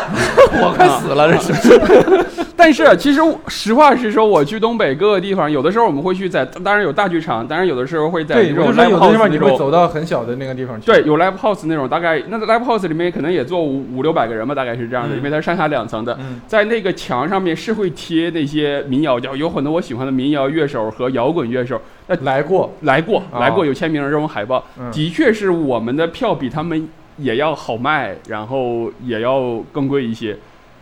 [0.62, 2.24] 我快死了，这是。
[2.56, 9.58] 但是，其实实话实说，我去东北各个地方，有的时候我们会去在，当然有大剧场，当然有的时候会在对，这种 live 有的地 house 方你会那种。
[9.58, 10.86] 走到很小的那个地方去。
[10.86, 16.16] 对，有 live house 那种，大概那 live house 里面可能也坐五五六百个人吧，大概是这样的，嗯因为它上下两层的。
[16.20, 30.36] 嗯在那个墙上面是会贴那些民谣，有有很多我喜欢的民谣乐手和摇滚乐手，那来过，来过哦来过有签名的这种海报，嗯的确是我们的票比他们也要好卖，然后也要更贵一些。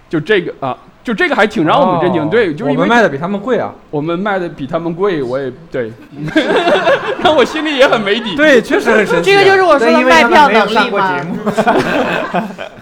[0.08, 2.22] 就这个啊，就这个还挺让我们震惊。
[2.22, 3.72] 哦对，就是因为我们卖的比他们贵啊。
[3.90, 5.90] 我们卖的比他们贵，我也对，
[7.24, 8.37] 让我心里也很没底。
[8.37, 9.30] 对，确实很神奇。
[9.30, 11.22] 这个就是我说对，的卖票能力嘛过节。
[11.22, 11.37] 目。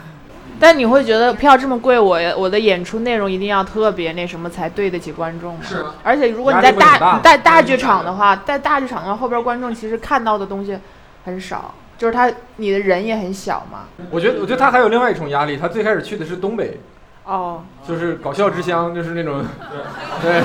[0.61, 5.61] 但你会觉得票这么贵，我我的演出内容一定要特别那什么才对得起观众吗？
[5.66, 5.83] 是。
[6.03, 10.79] 而且如果你在大你在大剧场的话，在大剧场的话，后边观众其实看到的东西
[11.25, 13.85] 很少，就是他你的人也很小嘛。
[14.11, 15.57] 我觉得，我觉得他还有另外一重压力。
[15.57, 16.79] 他最开始去的是东北，
[17.25, 19.42] 哦，就是搞笑之乡，就是那种，
[20.20, 20.42] 对，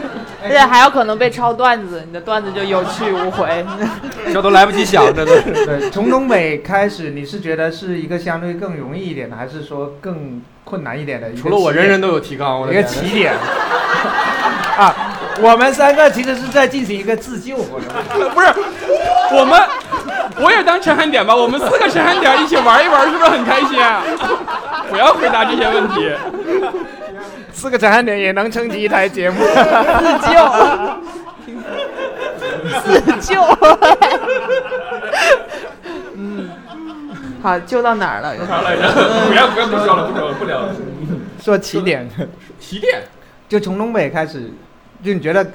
[0.42, 3.64] 而且还有可能被抄段子，你的段子就有去无回。
[4.32, 5.66] 这都来不及想，这都是。
[5.66, 11.32] 对，从东北开始，你是觉得是一个相对更容易一点的，还是说更困难一点的？
[11.34, 13.34] 除了我，人人都有提纲，我的一个起点。
[14.78, 14.94] 啊，
[15.42, 17.88] 我们三个其实是在进行一个自救活动。
[18.32, 18.46] 不是，
[19.34, 19.60] 我们
[20.42, 24.02] 我也当陈汉典吧，我们四个陈汉典一起玩一玩，是不是很开心啊？
[24.88, 26.10] 不要回答这些问题。
[27.60, 29.36] 四个陈汉典也能撑起一台节目。
[29.44, 30.32] 自救，
[32.80, 33.38] 自救。
[36.14, 36.48] 嗯，
[37.42, 38.34] 好，救到哪儿了？
[38.46, 38.90] 啥来着？
[39.28, 40.74] 不要不要不说了，不聊了，不聊了。
[41.38, 42.08] 说起点，
[42.58, 43.02] 起点
[43.46, 44.50] 就从东北开始，
[45.04, 45.46] 就你觉得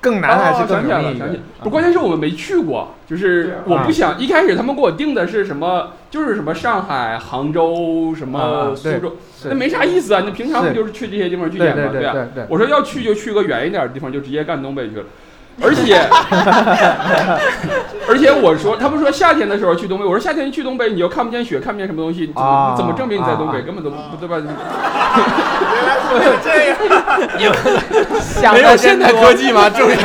[0.00, 1.42] 更难还是更哦想起来了，容易一个想起来？
[1.62, 10.22] 不，关键是我们没去过，就是我不想一开始他们给我定的是什么，就是什么上海、杭州、什么苏州，是那没啥意思啊。
[10.24, 11.84] 那平常不就是去这些地方去演吗？
[11.84, 12.46] 啊对对对对。
[12.48, 15.04] 我说要去就去个远一点的地方，就直接干东北去了。
[15.62, 16.08] 而且，
[18.08, 23.58] 而且我说，他们说夏天的时候去东北，我说夏天去东北你又看不见雪，看不见什么东西，怎么、啊怎么证明你在东北？
[23.58, 24.36] 啊根本都不对吧？
[28.20, 29.34] 想没有的真多现代科。
[29.34, 29.68] 技吗？
[29.70, 29.96] 证明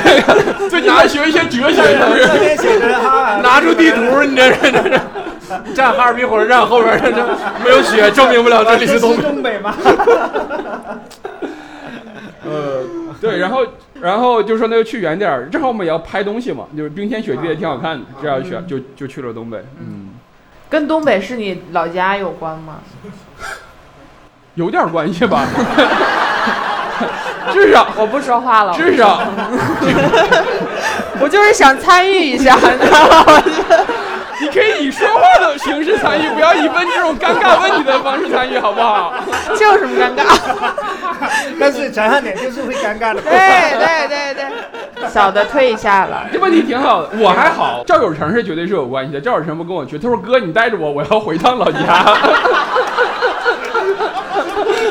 [0.69, 2.91] 最近在学一些哲学，是不是？
[3.41, 4.99] 拿出地图，你这是这是
[5.73, 7.25] 站哈尔滨火车站后边，这这
[7.63, 9.23] 没有雪，证明不了这里是东北。
[9.23, 9.73] 东北吗？
[12.45, 12.83] 呃，
[13.21, 13.65] 对，然后
[14.05, 20.09] 然后就说那就去远点儿，正好我们也要拍东西嘛，就是冰天雪地也挺好看的，这样去就就去了东北，嗯，
[20.69, 22.75] 跟东北是你老家有关吗？
[24.53, 25.43] 有点关系吧，
[27.51, 29.21] 至少我不说话了，至少
[31.19, 33.25] 我就是想参与一下，你知道吗？
[34.39, 39.13] 你可以以说话的形式参与，不要以问这种尴尬问题的方式参与，好不好？
[39.57, 40.37] 这有什么尴尬？
[41.59, 43.21] 但是陈汉典就是会尴尬的。
[43.21, 43.31] 对
[43.77, 46.27] 对对对，小的退一下了。
[46.31, 49.21] 这问题挺好的，我还好， 赵有成是绝对是有关系的。
[49.21, 51.79] 赵有成不跟我去，他说哥你带着我，我要回趟老家。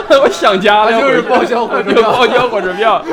[0.23, 3.05] 我想家了，就是报销火车票报销火车票。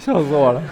[0.00, 0.62] 笑死我了。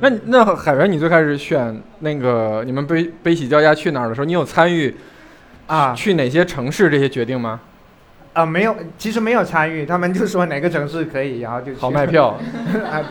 [0.00, 4.94] 那你那海源，你最开始选那个你们悲悲喜交加去哪儿的时候，你有参与
[5.66, 5.94] 啊。
[5.94, 7.60] 去哪些城市这些决定吗？
[8.32, 11.80] 啊，没有，其实没有参与，他们就说哪个城市可以，然后就去。
[11.80, 12.38] 好卖票，
[12.90, 13.02] 啊，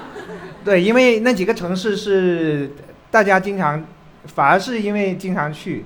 [0.63, 2.69] 对，因为那几个城市是
[3.09, 3.83] 大家经常，
[4.25, 5.83] 反而是因为经常去，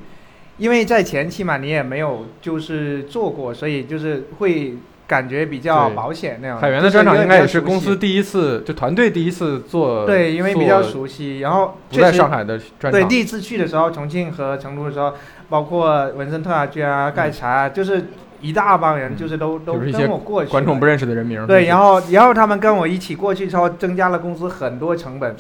[0.58, 4.74] 因为在前期嘛，你也没有就是做过，所以就是会
[5.10, 6.60] 感觉比较保险那样。
[6.60, 15.12] 海源的专场应该也是公司第一次，就团队第一次做，对，因为比较熟悉，然后不在上海的专场对，第一次去的时候，重庆和成都的时候，
[15.50, 18.06] 包括文森特啊、娟啊、盖柴啊，就是
[18.40, 21.44] 一大帮人，就是都都就是一些跟我过去观众不认识的人名。
[21.48, 25.36] 对，然后然后他们跟我一起过去之后，增加了公司很多成本，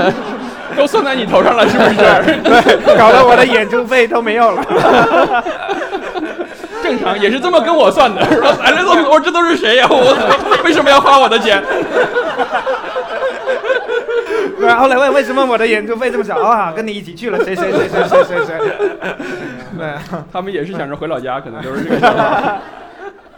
[0.74, 1.94] 都算在你头上了，是不是？
[2.40, 5.44] 对，搞得我的演出费都没有了。
[6.84, 11.62] 正常也是这么跟我算的，说来了这么多，这都是谁呀、我为什么要花我的钱？
[14.60, 16.70] 然，后来问为什么我的演出费这么少啊？
[16.76, 18.58] 跟你一起去了谁谁谁谁谁谁谁。
[19.78, 19.94] 对，
[20.30, 22.58] 他们也是想着回老家，可能都是这个想法。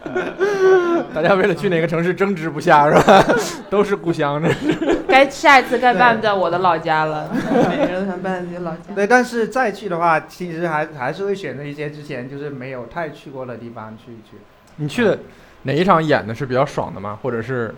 [1.15, 3.25] 大家为了去哪个城市争执不下是吧？
[3.71, 4.97] 都是故乡，这是。
[5.09, 7.31] 该下一次该办在我的老家了，
[7.71, 8.95] 每个人都想办在自己老家。
[8.95, 14.37] 对，但是再去的话，其实还还是会选择一些之前就是没有太去过的地方去一去。
[14.77, 15.19] 你去的
[15.63, 17.19] 哪一场演的是比较爽的吗？
[17.23, 17.75] 或者是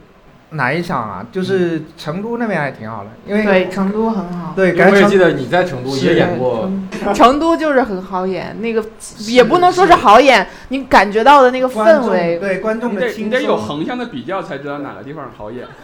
[0.50, 1.26] 哪一场啊？
[1.30, 4.54] 就是成都那边还挺好的，因为对，成都很好。
[4.56, 6.70] 对，我感觉成也记得你在成都也演过，
[7.14, 8.82] 成都就是很好演，那个
[9.18, 13.66] 也不能说是好演，你感觉到的那个观众氛围，对观众你的轻得你得有松。
[13.66, 15.66] 横向的比较，才知道哪个地方好演。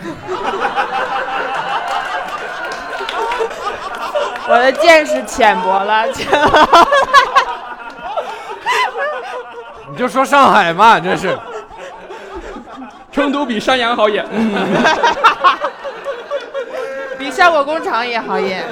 [4.49, 6.05] 我的见识浅薄了。
[9.91, 11.39] 你就说上海嘛，真是。
[13.15, 14.27] 成都比山羊好演，
[17.17, 18.65] 比效果工厂也好演。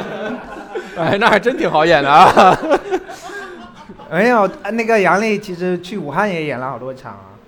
[0.98, 2.58] 哎，那还真挺好演的啊。
[4.10, 7.38] 没有，那个杨丽其实去武汉也演了好多场啊。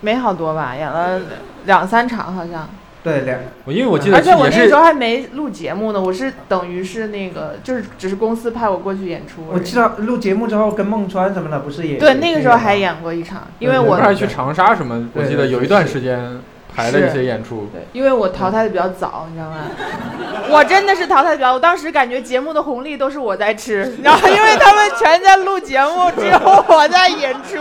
[0.00, 1.20] 没好多吧，演了
[1.66, 2.68] 两三场好像。
[3.06, 9.44] 对，两我因为我记得而且我那时候还没录节目呢，我是等于是那个，就是只是公司派我过去演出。
[9.52, 12.96] 我记得录节目之后跟孟川什么的不是也对，那个时候还演。
[12.96, 16.40] 过一场，因为我我们还去长沙什么，我记得有一段时间
[16.76, 17.66] 排了一些演出。
[17.72, 19.56] 对，因为我淘汰的比较早，你知道吗？
[20.50, 27.58] 我真的是淘汰的比较，我当时感觉节目的红利都是我在吃，然后因为他们全在录节目，只有我在演出。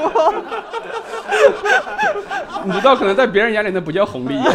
[2.66, 4.38] 你知道，可能在别人眼里那不叫红利。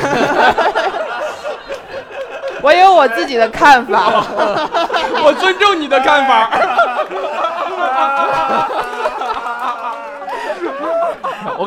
[2.62, 4.22] 我有我自己的看法。
[5.24, 6.50] 我尊重你的看法。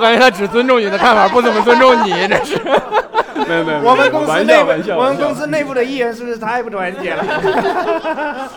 [0.03, 2.59] 感觉他只尊重你的看法，不怎么尊重你， 这是。
[3.47, 7.23] 没有没有，我们公司内部我们公司内部的艺人是不是太不团结了？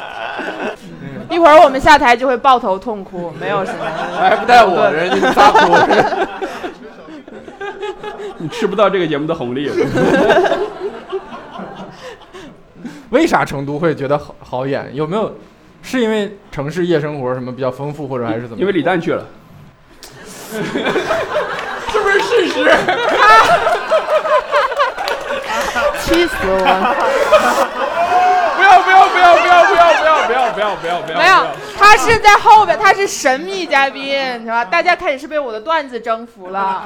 [1.29, 3.79] 一会儿我们下台就会抱头痛哭，没有什么。
[4.17, 5.75] 还不带我，人家撒哭。
[8.39, 9.69] 你吃不到这个节目的红利。
[13.11, 14.89] 为啥成都会觉得好好演？
[14.95, 15.37] 有没有
[15.83, 18.57] 是因为城市夜生活什么比较丰富，或者还是怎么？
[18.59, 19.25] 因为李诞去了，
[21.93, 22.67] 是不是事实？
[26.05, 26.57] 气死我！
[28.57, 31.19] 不要不要不要不要不要不要不要不要不要不要！
[31.19, 31.47] 没有，
[31.79, 34.65] 他是在后边，他是神秘嘉宾，是吧？
[34.65, 36.85] 大家开始是被我的段子征服了，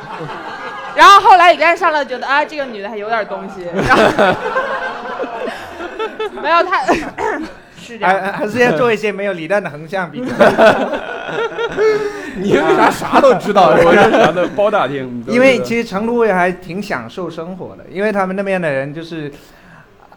[0.94, 4.02] 然后后来李诞上来觉得啊，这个女的还有点东西，然后
[6.42, 6.94] 没有他是
[7.98, 8.20] 这样。
[8.20, 10.32] 还还是要做一些没有李诞的横向比较。
[12.36, 13.70] 你为啥 啥都知道？
[13.70, 19.30] 我是啥的包打听，因为其实成都也还挺享受生活的，因为他们那边的人就是，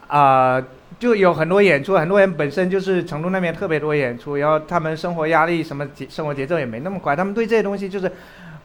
[0.06, 0.62] 啊、
[0.98, 8.10] 就有很多演出，很多人本身就是成都那边特别多演出，然后他们生活压力什么节生活节奏也没那么快，他们对这些东西就是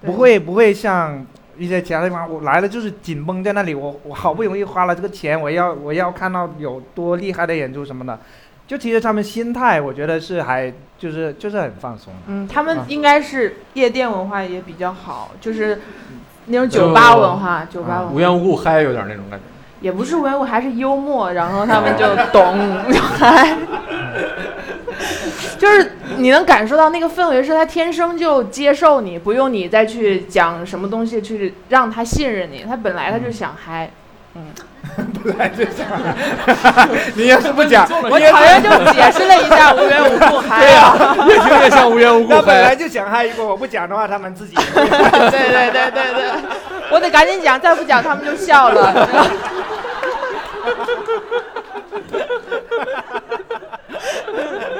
[0.01, 1.25] 不会不会像
[1.57, 8.17] 一些其他地方，我来了就是紧绷在那里，我我好不容易花了这个钱，我要我要看到有多厉害的演出什么的，
[8.69, 12.19] 就其实他们心态我觉得是还就是就是很放松的。
[12.27, 15.81] 嗯，他们应该是夜店文化也比较好，就是
[16.45, 19.45] 那种酒吧文化，酒吧文化无缘无故嗨，有点那种感觉。
[19.81, 23.57] 也不是无缘无故，还是幽默，然后他们就懂，就嗨
[25.57, 33.89] 就是你能感受到那个氛围，是他天生就接受你，不用你再去讲什么东西去让他信任你，他本来他就想嗨。
[35.23, 35.85] 本来就想，
[37.15, 40.61] 你要是不讲，我好像就解释了一下无缘无故 嗨。
[40.61, 40.93] 对呀、
[41.27, 42.75] 越听越像无缘无故 那本来。
[42.75, 44.55] 就想嗨一波，我不讲的话，他们自己。
[44.73, 46.31] 对对对对对，
[46.91, 49.07] 我得赶紧讲，再不讲他们就笑了。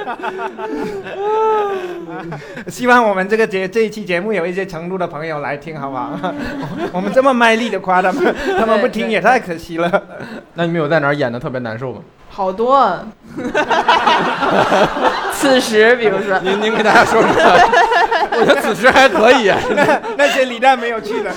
[2.68, 6.12] 希望我们这个节这一期节目有一些成都的朋友来听，好不好？
[6.92, 9.90] 我们这么卖力的夸他们，他们不听也太可惜了。
[10.54, 12.02] 那你们有在哪儿演的特别难受吗？
[12.30, 13.00] 好多。
[15.34, 17.30] 此时，比如说，您您给大家说说，
[18.32, 19.48] 我觉得此时还可以。
[19.48, 19.58] 啊。
[19.76, 21.32] 那那些李诞没有去的。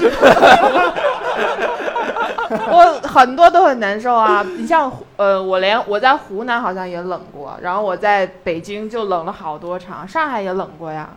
[2.70, 4.44] 我很多都很难受啊！
[4.58, 11.08] 你像呃，我连我在湖南好像也冷过，然后我在北京就冷了好多场，上海也冷过呀。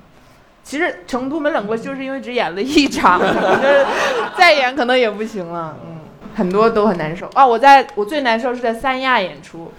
[0.64, 3.86] 其实成都没冷过，就是因为只演了一场， 就是
[4.38, 5.76] 再演可能也不行了。
[5.86, 6.00] 嗯，
[6.36, 7.46] 很多都很难受啊！
[7.46, 9.72] 我在我最难受是在三亚演出。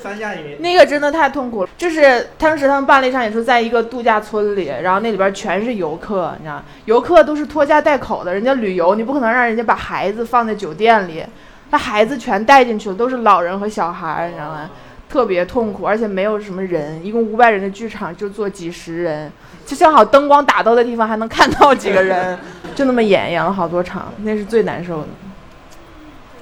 [0.00, 11.24] 三亚演那个真的太痛苦了，就是当时他们办了一场演出，在一个度假村里，然后那里边全是游客，你知道，游客都是拖家带口的，人家旅游，你不可能让人家把孩子放在酒店里，
[11.70, 14.70] 那孩子全带进去了，都是老人和小孩，你知道吗？
[15.06, 19.30] 特别痛苦，而且没有什么人，一共五百人的剧场就坐几十人，
[19.64, 22.36] 就正好灯光打到的地方还能看到几个人，
[22.74, 25.08] 就那么演演了好多场，那是最难受的。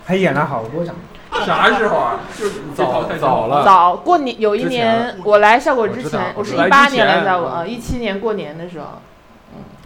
[0.04, 0.94] 还演了好多场。
[1.46, 2.20] 啥时候啊？
[2.38, 3.64] 就早早了。
[3.64, 9.00] 早过年有一年我来效果之前，我是一八年来效果啊，一七年过年的时候，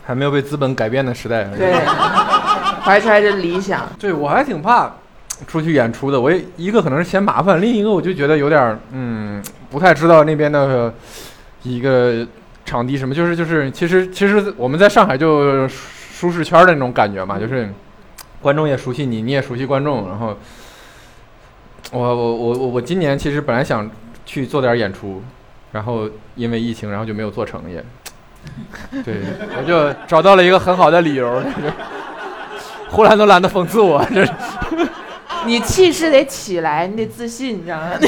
[0.05, 1.45] 还没有被资本改变的时代。
[1.57, 1.73] 对，
[2.83, 3.89] 怀揣着理想。
[3.99, 4.93] 对，我还挺怕
[5.47, 6.21] 出去演出的。
[6.21, 10.93] 我也一个可能是嫌麻烦，另一个我就觉得有点嗯，不太知道那边的
[11.63, 12.27] 一个
[12.65, 17.73] 场地什么，就是就是其实其实我们在上海就舒适圈的那种感觉嘛，就是
[18.43, 20.37] 观众也熟悉你，你也熟悉观众，然后。
[21.93, 23.89] 我我我我我今年其实本来想
[24.25, 25.23] 去做点演出，
[25.73, 27.85] 然后因为疫情，然后就没有做成也。
[29.05, 29.17] 对，
[29.59, 31.43] 我就找到了一个很好的理由，
[32.91, 34.33] 忽然都懒得讽刺我，这是。
[35.45, 37.93] 你气势得起来，你得自信，你知道吗？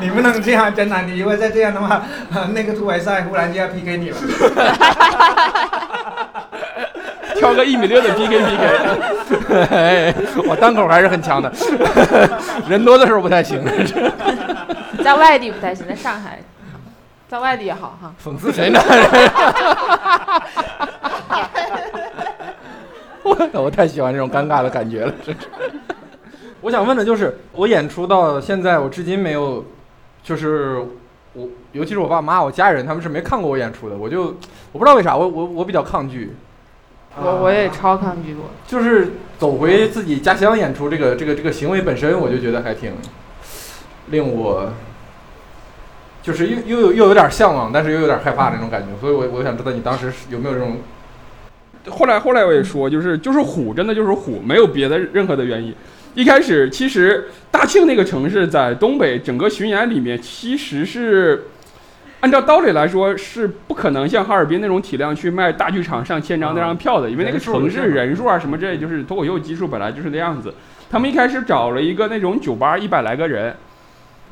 [0.00, 2.04] 你不能这样，真的，你如果再这样的话，
[2.52, 4.16] 那个突围赛忽然就要 PK 你了。
[7.46, 8.40] 挑个一米六的 PK
[9.30, 10.14] PK，
[10.50, 11.52] 我单口还是很强的，
[12.68, 13.62] 人多的时候不太行。
[15.04, 16.40] 在外地不太行，在上海，
[17.28, 18.12] 在外地也好哈。
[18.22, 18.80] 讽刺谁呢？
[23.22, 25.46] 我我太喜欢这种尴尬的感觉了，真是。
[26.62, 29.64] 我想问的就是，我演出到现在，我至今没有，
[30.24, 30.84] 就是
[31.32, 33.96] 我，尤其是我爸妈、我家人，他们是没看过我演出的。
[33.96, 34.34] 我就
[34.72, 36.34] 我不知道为啥，我我我比较抗拒。
[37.18, 42.92] 我我也超抗拒过，就是走回自己家乡演出这个这个这个行为本身，我就觉得还挺
[44.10, 44.70] 令我，
[46.22, 48.88] 就是又又有又有点向往，但是又有点害怕那种感觉。
[49.00, 50.78] 所以，我我想知道你当时有没有这种。
[51.88, 55.74] 后来后来我也说，就是就是虎，真的就是虎，没有别的任何的原因。
[56.14, 61.44] 一开始其实大庆那个城市在东北整个巡演里面，其实是。
[62.20, 70.52] 按照道理来说，是不可能像哈尔滨那种体量去卖大剧场上千张那张票的，因为那个城市人数啊什么这，就是脱口秀基数本来就是那样子。
[70.90, 73.54] 他们一开始找了一个那种酒吧，一百来个人，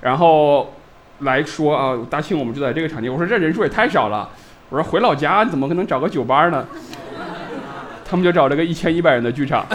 [0.01, 0.73] 然后
[1.21, 3.09] 来说啊，大庆我们就在这个场地。
[3.09, 4.29] 我说这人数也太少了，
[4.71, 6.67] 我说回老家怎么可能找个酒吧呢？
[8.05, 9.65] 他们就找了个一千一百人的剧场。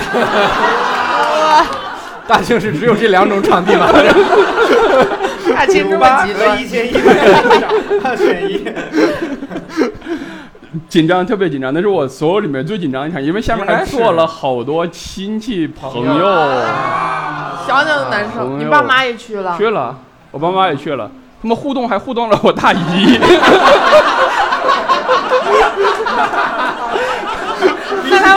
[2.28, 3.88] 大庆是只有这两种场地吗？
[5.60, 7.02] 大庆这么极端，一千一百
[8.02, 8.64] 二选一，
[10.88, 11.74] 紧张，特别紧张。
[11.74, 16.26] 那是我所有里面最紧张一场，因为下面还坐了好多亲戚朋友，
[17.68, 18.56] 想想都难受。
[18.58, 19.58] 你爸妈也去了？
[19.58, 19.98] 去了，
[20.32, 21.12] 我爸妈也去了。
[21.42, 23.20] 他们互动还互动了我大姨。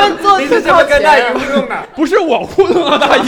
[0.08, 1.76] 们坐是怎么跟大姨互动的？
[1.94, 3.26] 不是我互动啊，大姨，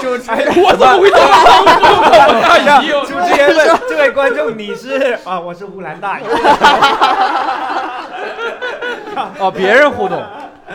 [0.00, 2.12] 主持人，我怎么会这么互动？
[2.42, 5.40] 大姨，主持人问这位观众你是啊？
[5.40, 6.22] 我是乌兰大姨。
[9.38, 10.22] 哦，别人互动，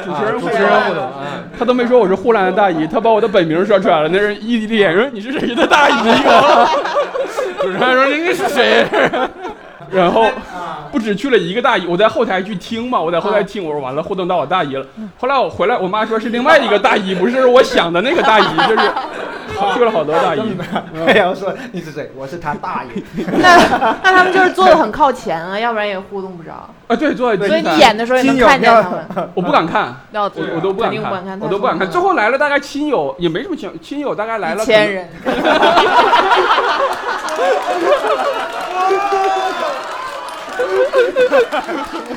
[0.04, 1.10] 主持人主持人互动，
[1.58, 4.10] 他都没说我是呼兰的大姨，他把我的本名说出来了。
[4.10, 5.94] 那人异地恋说你是谁的大姨？
[7.62, 8.86] 主持人说你是谁？
[9.92, 10.26] 然后
[10.92, 14.86] 不止去了一个大姨，我在后台去听嘛，我在后台听，我说完了互动到我大姨了。
[15.18, 18.90] 后来我回来，我妈说是另外一个大姨，不是我想的那个大姨，就是
[19.74, 20.42] 去了好多大姨。
[21.08, 22.12] 哎呀，我说你是谁？
[22.16, 23.04] 我是他大姨。
[23.40, 23.58] 那
[24.04, 26.70] 那他们就是坐的很靠前啊，要不然也互动不着。
[26.88, 27.48] 啊，对，坐在。
[27.48, 29.30] 所以你演的时候也能看见他们。
[29.34, 31.90] 我不敢看，我我都不敢看，我都不敢看。
[31.90, 35.10] 最后来了大概亲友也没什么亲亲友，大概来了千人。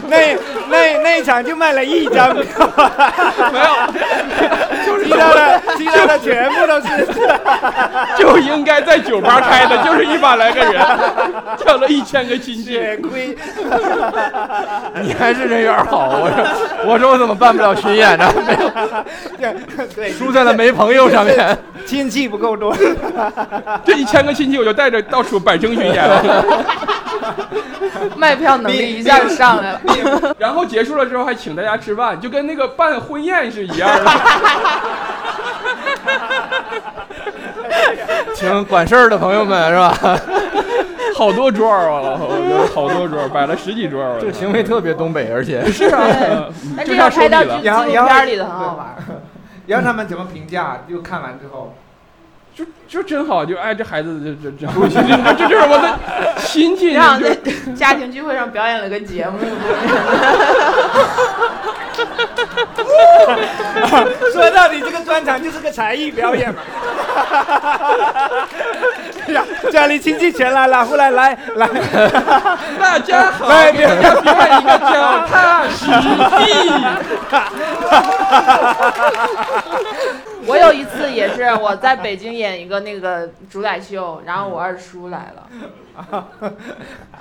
[0.08, 0.36] 那
[0.68, 2.44] 那那一场就卖了一张票，
[3.52, 3.66] 没有，
[4.86, 6.86] 就是听到的其他的全部都是。
[8.16, 10.74] 就应该在酒吧开的， 就是一百来个人，
[11.64, 12.80] 叫了一千个亲戚。
[15.02, 16.44] 你还是人缘好，我说
[16.92, 18.30] 我说我怎么办不了巡演呢？
[19.38, 19.52] 没有，
[19.94, 21.56] 对，输在了没朋友上面。
[21.86, 22.74] 亲戚不够多。
[23.84, 26.44] 这一千个亲戚，我就带着到处百城巡演了。
[28.16, 29.80] 卖票能力一下就上来了。
[30.38, 34.10] 然后结束了之后还请大家吃饭，就跟那个办婚宴是一样的。
[38.34, 40.18] 请管事儿的朋友们是吧？
[41.16, 44.18] 好多桌儿啊，我觉得好多桌儿，摆了十几桌儿。
[44.18, 46.46] 这个行为特别东北，而且是啊，
[46.76, 47.84] 但就这要拍到差收礼了。
[47.84, 48.96] 纪纪录片里的很好玩。
[49.66, 50.78] 然后他们怎么评价？
[50.88, 51.74] 就看完之后，
[52.60, 55.98] 就就真好，就哎，这孩子这这这这这这就是我的
[56.44, 57.34] 亲戚，然后在
[57.74, 59.38] 家庭聚会上表演了个节目，
[64.32, 66.60] 说到底这个专场就是个才艺表演嘛。
[69.32, 71.68] 呀，家里亲戚全来了，后来来来，
[72.78, 75.86] 大家好，来给大家表演一个脚踏实
[76.44, 76.44] 地。
[80.50, 86.52] 我有一次也是我在北京演一个那个主宰秀，然后我二叔来了，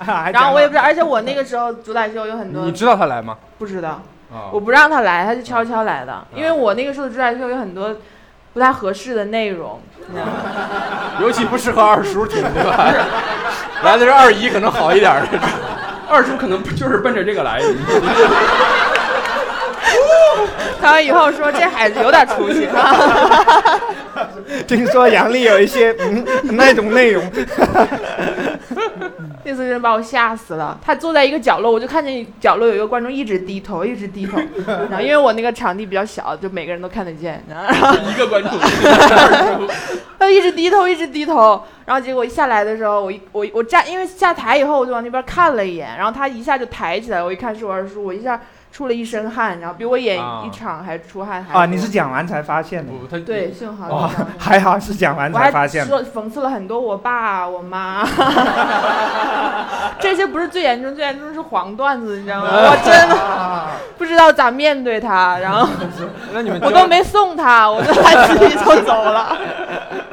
[0.32, 3.36] 然后我也不知道，而且我那个时候主宰秀有很多你知道他来吗？
[3.58, 4.02] 不知道，
[4.32, 7.96] 啊我不让他来，他就悄悄来的，因为我那个时候的主宰秀有很多
[8.52, 10.32] 不太合适的内容，你知道吗？
[11.20, 12.92] 尤其不适合二叔听，对吧？
[13.82, 15.26] 来的是二姨，可能好一点儿。
[16.10, 17.66] 二叔可能就是奔着这个来的。
[20.80, 22.68] 看完以后说这孩子有点出息，
[24.66, 26.24] 听说杨笠有一些嗯
[26.56, 27.22] 那种内容，
[29.44, 30.78] 那次真的把我吓死了。
[30.84, 34.38] 他坐在一个角落，我就看见角落有一个观众一直低头，一直低头。
[34.66, 37.42] 然后因为我那个场地比较小，就每个人都看得见。
[37.48, 38.52] 然 后一个观众，
[40.18, 41.62] 他一直低头，一直低头。
[41.86, 48.40] 然后结果一下来的时候，我一我我站，因为下台以后我就往那边看了一眼，然后他一下就抬起来，我一看是我二叔，我一下
[48.72, 52.92] 出了一身汗，然后比我演啊一场还出汗还啊，多你是讲完才发现的。
[52.92, 56.04] 不，他对，幸好还好是讲完才发现的。
[56.04, 58.06] 说讽刺了很多我爸我妈，
[59.98, 62.48] 这些不是最严重，最严重是黄段子，你知道吗？
[62.52, 65.68] 我真的啊， 不知道咋面对他，然后
[66.32, 69.36] 那你们我都没送他，我就他自己就走了。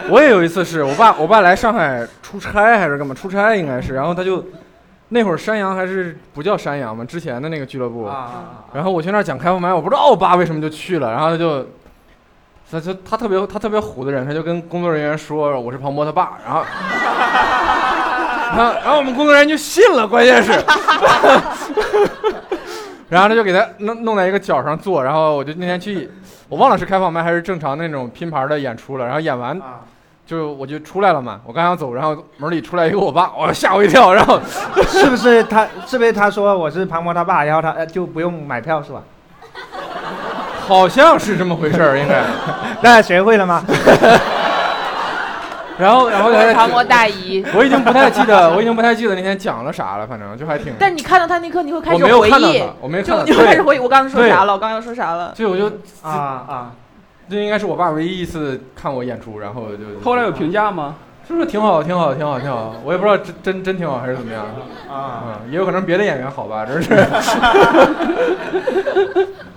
[0.10, 3.14] 我也有一次是我爸，我爸来上海出差还是干嘛？
[3.14, 4.44] 出差应该是，然后他就
[5.10, 8.06] 那会儿山羊还是不叫山羊嘛，之前的那个俱乐部。
[8.06, 11.66] 啊然后我去那儿讲开放麦，我不知道我爸为什么就去了，然后他就，
[12.70, 16.64] 他就他特别他特别虎的人，他就跟工作人员说我是庞博他爸，然后，
[18.58, 20.52] 然后然后我们工作人员就信了，关键是，
[23.10, 26.10] 然后他就给他弄弄在一个角上坐，然后我就那天去，
[26.50, 29.80] 我忘了是开放麦还是正常那种拼盘的演出了，然后演完啊！
[30.28, 34.38] 就我就出来了嘛，我刚想走，然后门里出来一个我爸，我吓我一跳，然后
[34.90, 35.66] 是不是他？
[35.88, 39.02] 是不是他说我是庞博他爸，然后他呃就不用买票是吧？
[40.68, 42.22] 好像是这么回事儿，应该。
[42.84, 43.64] 那学会了吗？
[45.80, 50.74] 然后然后他庞博大姨，我已经不太记得，我已经不太记得那天讲了啥了，反正就还挺。
[50.78, 53.24] 但是你看到他那刻，你会开始回忆没有看到他，，我没看到。
[53.24, 55.34] 就你会开始，回忆我刚刚说啥了，我刚刚要说啥了。
[55.38, 55.68] 所以我就
[56.02, 56.72] 啊啊！
[57.30, 60.96] 这应该是我爸唯一一次看我演出，然后就后来有评价吗？
[61.28, 62.74] 是不是挺好，挺好，挺好，挺好？
[62.86, 64.46] 我也不知道真真真挺好还是怎么样
[64.90, 66.90] 啊，嗯，也有可能别的演员好吧，真是。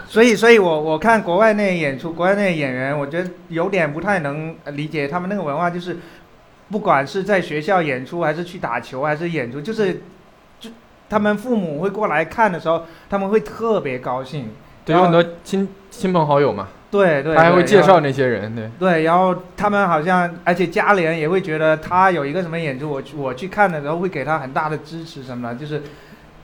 [0.08, 5.96] 所以，所以我我看国外那些演出，国外那些演员，我觉得有点不太能理解他们那个文化，就是
[6.72, 10.02] 不管是在学校演出，还是去打球，还是演出，就是
[10.58, 10.68] 就
[11.08, 14.48] 他们父母会过来看的时候，他们会特别高兴。
[14.84, 18.70] 对，有很多亲亲朋好友嘛，对对，他还会介绍那些人，对。
[18.78, 25.82] 对，然后他们好像，而且家里人也会觉得他有一个什么演出，我去我去看的时候会给他很大的支持什么的，就是，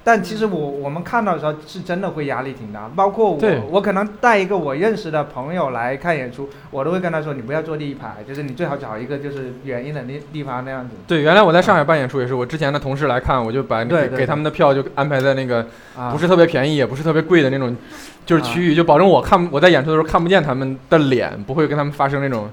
[0.07, 3.41] 但其实我我们看到的时候是真的会压力挺大，包括我，
[3.73, 10.95] 我可能带一个我认识的朋友来看演出，我都会跟他说，你不要坐第一排，就是你最好找一个就是远一点的地方那样子。
[11.09, 15.67] 对，原来我在上海办演出也是，我之前的同事来看，我就把给他们的票就安排在那个
[15.99, 17.77] 啊，不是特别便宜，也不是特别贵的那种，
[18.25, 22.49] 就是区域，就保证我看我在演出的时候看不见他们的脸，不会跟他们发生那种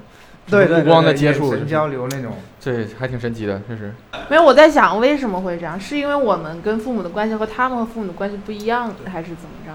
[0.47, 2.31] 目光的对接触交流那种。
[2.63, 3.93] 这还挺神奇的，确实。
[4.29, 9.73] 没有，我在想为什么会这样，是因为我们跟父母的关系和他们和父母的关系不一样，还是怎么着？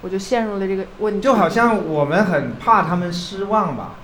[0.00, 1.20] 我就陷入了这个问题。
[1.20, 3.94] 就好像我们很怕他们失望吧。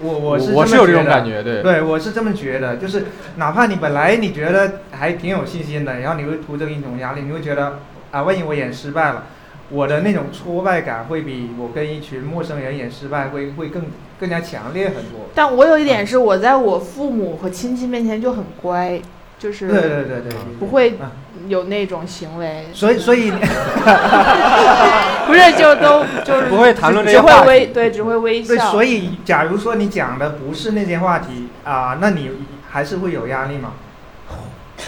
[0.00, 1.60] 我我是我是有这种感觉，对。
[1.60, 7.80] 对，我是这么觉得，就是哪怕你本来你觉得还挺有信心的，然后你会突这一种压力，你会觉得
[8.12, 9.24] 啊，万一我演失败了，
[9.70, 13.84] 我的那种挫败感会比我跟一群陌生人演失败会会更
[14.18, 15.28] 更加强烈很多。
[15.34, 19.00] 但我有一点是，我在我父母和亲戚面前就很乖，
[19.38, 21.12] 就是对对对对，不会啊
[21.48, 23.30] 有那种行为，所以所以
[25.26, 28.70] 不是就都就是不会谈论这只会些话题微对只会微对，笑。
[28.70, 32.30] 所以假如说你讲的不是那些话题啊、那你
[32.70, 33.74] 还是会有压力吗？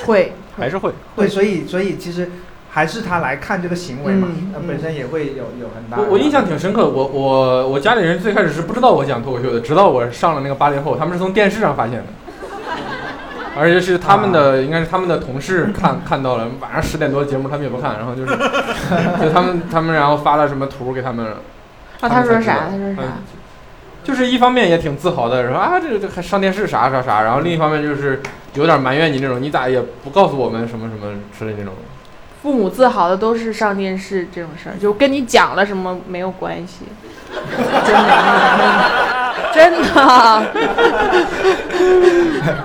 [0.06, 0.92] 会还是会。
[1.16, 2.30] 会，所以所以其实
[2.72, 6.04] 还是他来看这个行为嘛，嗯嗯那本身也会有有很大的。
[6.04, 12.04] 我我印象挺深刻，我我我家里人最开始是不知道我讲脱口秀的，直到我上了那个八零后，他们是从电视上发现的，
[13.58, 18.32] 而且是他们的、应该是他们的同事看看到了，晚上十点多的节目他们也不看，然后就是
[19.20, 21.26] 就他们他们然后发了什么图给他们，
[22.00, 22.68] 啊，他说啥？
[22.70, 23.02] 他说啥？
[23.02, 23.12] 嗯
[24.02, 28.20] 就是一方面也挺自豪的，说啊这个这个还上电视啥啥啥，然后另一方面就是
[28.54, 31.74] 有点埋怨你那种，你咋也不告诉我们什么什么之类那种。
[32.42, 36.86] 父母自豪的都是上电视这种事儿，就跟你讲了什么没有关系，
[37.84, 40.46] 真的，真的，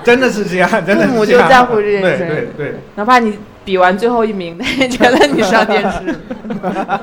[0.02, 2.18] 真的是这样，真的父母就在乎这件对事
[2.56, 5.98] 对对，哪怕你比完最后一名，他也觉得你上电视。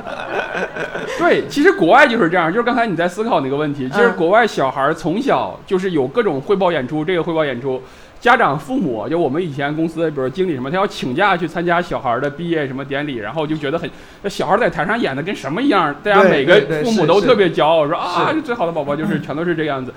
[1.20, 4.16] 对，其实国外就是这样，就是刚才你在思考那个问题，其实嗯。
[4.16, 7.82] 国外小孩儿从小就是有各种汇报演出，这个汇报演出，
[8.24, 13.90] 家长、父母，就我们以前公司的，比如经理什么，他要请假去参加小孩儿的毕业什么典礼，然后就觉得很，
[14.22, 19.94] 那小孩儿在台上演的跟什么一样，大家每个父母都特别骄傲，说啊，这最好的宝宝就是全都是这个样子。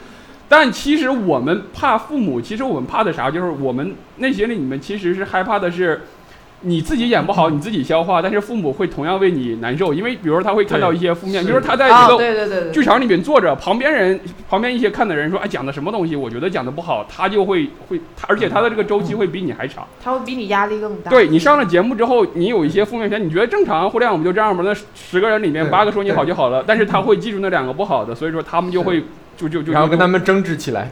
[0.49, 3.31] 但其实我们怕父母，其实我们怕的啥？
[3.31, 6.01] 就是我们内心里你们其实是害怕的是。
[6.63, 16.17] 你自己演不好，你自己消化，但是父母会同样为你难受，因为比如说他会看到一些负面，是比如说他在一啊，个剧场里面坐着，旁边人旁边一些看的人说，哎，讲的什么东西？
[16.17, 19.87] 我觉得讲的不好，他就会会，他而且他的这个周期会比你还长。
[20.03, 21.11] 他会比你压力更大。
[21.11, 24.63] 对你上了节目之后，你有一些负面片，你觉得正常，互联网不就这样吗？
[24.67, 29.05] 那十个人里面八个说你好就好了，但是他会记住那两个不好的， 所以说他们就会
[29.37, 30.91] 就就就然后跟他们们争执起来，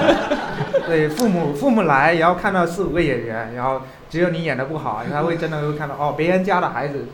[0.86, 3.80] 对，父母父母来然后看到四五个演员，然后
[4.14, 7.04] 只有你演的不好， 才会真的会看到哦，别人家的孩子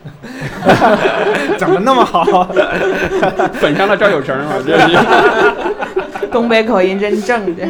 [1.56, 2.22] 怎么那么好，
[3.54, 4.98] 粉上了赵有成啊， 这是
[6.30, 7.66] 东北口音真正的。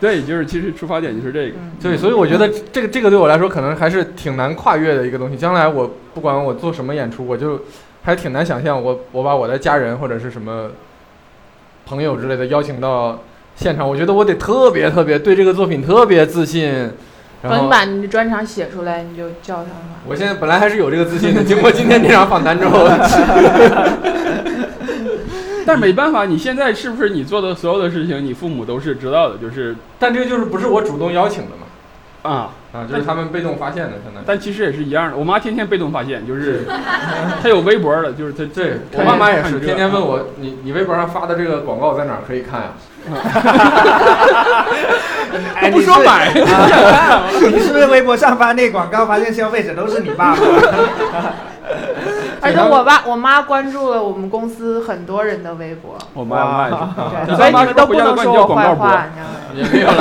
[0.00, 1.56] 对，就是其实出发点就是这个。
[1.82, 5.36] 对，所以我觉得这个这个对我来说可能还是挺难跨越的一个东西。
[5.36, 7.60] 将来我不管我做什么演出，我就
[8.02, 10.70] 还挺难想象我我把我的家人或者是什么
[11.84, 13.20] 朋友之类的邀请到
[13.56, 16.90] 现场，我觉得我得特别特别对这个作品特别自信。
[17.42, 19.72] 然等你把你的专场写出来，你就叫他们。
[20.06, 22.86] 我现在本来还是有这个自信的，经过今天这场访谈之后
[25.66, 32.30] 但没办法，你现在是不是你做的所有的事情，你父母都是知道的，就是但这个就是不是我主动邀请的嘛？
[32.30, 32.50] 啊。
[32.72, 34.24] 啊，就是他们被动发现的，相当于。
[34.26, 36.64] 但其实也是一样的，我妈天天被动发现，就是
[37.42, 42.68] 她有微博的，就是她对我看妈妈也是，天天问我，你你微博上发的这个广告在哪儿可以看呀、
[45.56, 50.40] 哎，不说买， 啊你是不是微博上发那广告，发现消费者都是你爸爸？
[52.40, 59.34] 而且我爸我妈关注了我们公司很多人的微博，我妈对，啊所以你们都不回家能说我坏话，你知道吗？
[59.54, 59.92] 也没有了。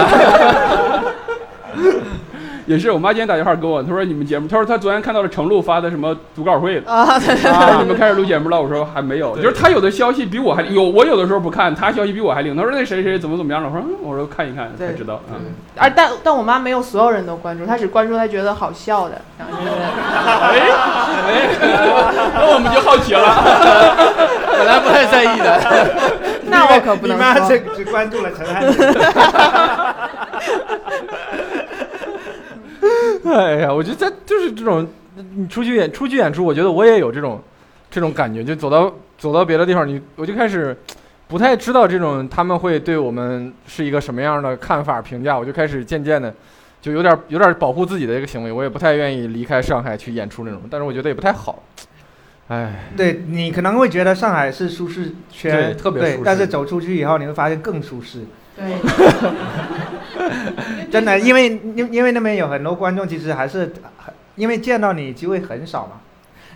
[2.72, 6.90] 也是我妈今天打电话给我，她说你们节目，她说她昨天看到了程璐发的什么读稿会了。
[6.90, 8.62] 啊，对对啊，你们开始录节目了？
[8.62, 12.56] 我说还没有，就是她有的消息比我还有，我有的时候不看，她消息比我还灵。
[12.56, 13.68] 她说那谁谁怎么怎么样了？
[13.70, 15.52] 我说嗯我说看一看才知道嗯。
[15.76, 19.76] 而但但我妈没有所有人都关注，她只关注她觉得好笑的，然后就是哎
[21.28, 21.50] 哎，
[22.36, 23.20] 那我们就好奇了。
[24.58, 25.60] 本来不太在意的。
[26.48, 27.60] 那我可不能你妈说只。
[27.76, 28.94] 只关注了陈汉典。
[33.26, 34.88] 哎呀，我觉得在就是这种，
[35.36, 37.42] 你出去演出去演出，我觉得我也有这种
[37.90, 40.76] 这种感觉，就走到走到别的地方，你我就开始
[41.28, 46.34] 不太知道这种他们会对我们是一个什么样的看法评价，我就开始渐渐的
[46.82, 51.64] 就有点有点保护自己的一个行为，我也不太愿意离开上海去演出那种，但是我觉得也不太好。
[52.48, 58.26] 哎，对你可能会觉得上海是舒适圈，对特别舒适但是走出去以后，你会发现更舒适。
[58.58, 58.66] 对，
[60.92, 66.02] 真的，因为因因为那边有很多观众，其实还是很因为见到你机会很少嘛，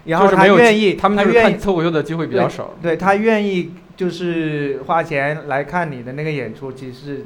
[0.05, 2.73] 然后他愿意，他们就愿意看脱口秀的机会比较少。
[2.81, 7.25] 对他愿意就是花钱来看你的那个演出，其实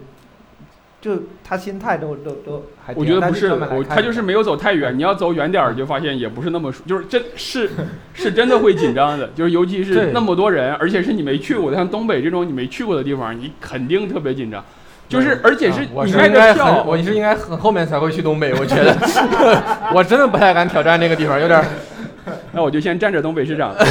[1.02, 3.00] 就他心态都都都还挺好。
[3.02, 4.98] 我觉得不是，我他就是没有走太远。
[4.98, 7.70] 你要走远点儿， 就发现也不是那么舒，就是真是
[8.14, 14.64] 是真的会紧张的， 就是尤其是那么多人，而且是你没去过的，像东北这种你没去过的地方，你肯定特别紧张。
[15.10, 18.96] 就是而且是你应该的票很，，我是应该很后面才会去东北，我觉得
[19.92, 21.66] 我真的不太敢挑战那个地方，有点儿
[22.54, 23.74] 那我就先站着东北市长。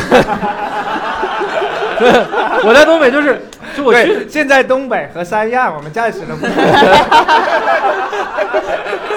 [2.64, 3.42] 我在东北就是，
[3.76, 6.46] 就我去对，现在东北和三亚我们暂时都不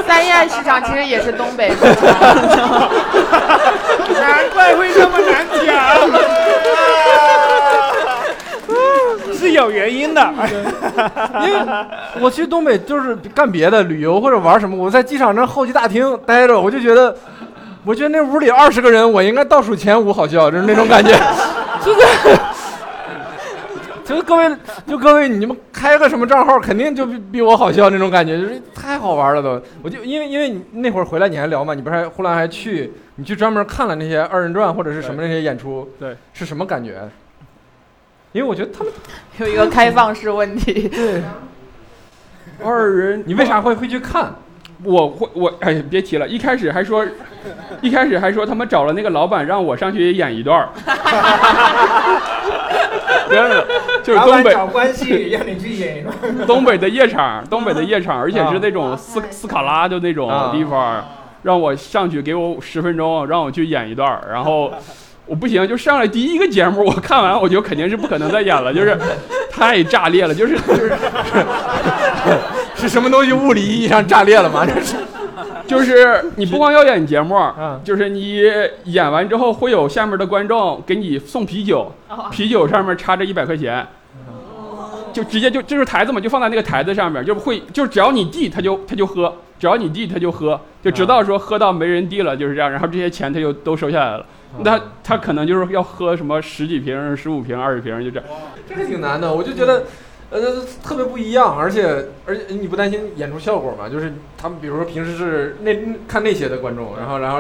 [0.07, 2.89] 三亚市场其实也是东北市场，
[4.19, 6.09] 难怪会这么难讲，
[9.41, 10.21] 是有原因的。
[11.45, 11.85] 因为
[12.21, 17.15] 我去东北就是干别的，旅游或者玩什么，我在机场那候机大厅待着，我就觉得，
[17.83, 21.11] 我觉得那屋里二十个人，我应该倒数前五好笑，就是那种感觉，
[21.83, 21.99] 就是。
[24.03, 29.61] 就各位，就各位，你们开个什么账号，肯定就比比我好笑那种感觉，就是太好玩了都。
[29.81, 37.07] 我就因为因为你那会儿回来你还聊嘛，你不是还后来还去你去专门看了那些二人转或者是什么那些演出，对，是什么感觉？
[38.33, 38.91] 因为我觉得他们
[39.39, 40.87] 有一个开放式问题。
[40.87, 41.21] 对
[42.63, 44.35] 二人，你为啥会会去看？
[44.83, 47.05] 我会我哎，别提了，一开始还说，
[47.81, 50.69] 一开始还说他们找了那个老板让我上去演一段儿，
[53.29, 53.67] 真的
[54.03, 56.47] 就是东北找关系让你去演一段。
[56.47, 61.05] 东北的夜场，东北的夜场，而且是那种斯斯卡拉的那种地方，
[61.43, 64.73] 让我上去给我十分钟，让我去演一段儿，然后
[65.31, 68.97] 我不行，就上来第一个节目，我看完我就肯定是不可能再演了，就是
[69.49, 70.91] 太炸裂了，就是 就是
[72.75, 74.65] 是什么东西物理意义上炸裂了吗？
[74.65, 74.97] 这是
[75.65, 78.41] 就是你不光要演节目嗯，就是你
[78.83, 81.89] 演完之后会有下面的观众给你送啤酒，
[82.29, 83.87] 啤酒上面插着一百块钱。
[85.13, 94.25] 就直接就就是台子嘛，就放在那个台子上面，就会就只要你递他就他就喝，只要你递他就喝，就直到说喝到没人递了就是这样，然后这些钱他就都收下来了。
[94.59, 98.25] 那他可能就是要喝什么十几瓶、十五瓶、二十瓶，就这样。
[98.67, 99.85] 这个挺难的，我就觉得，
[100.29, 100.39] 呃，
[100.83, 103.89] 特别不一样，而且而且你不担心演出效果吗？
[103.89, 105.75] 就是他们比如说平时是那
[106.07, 107.39] 看那些的观众，然后然后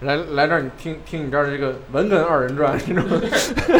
[0.00, 3.04] 来来这儿你听听你这儿的这个文哏二人转这种，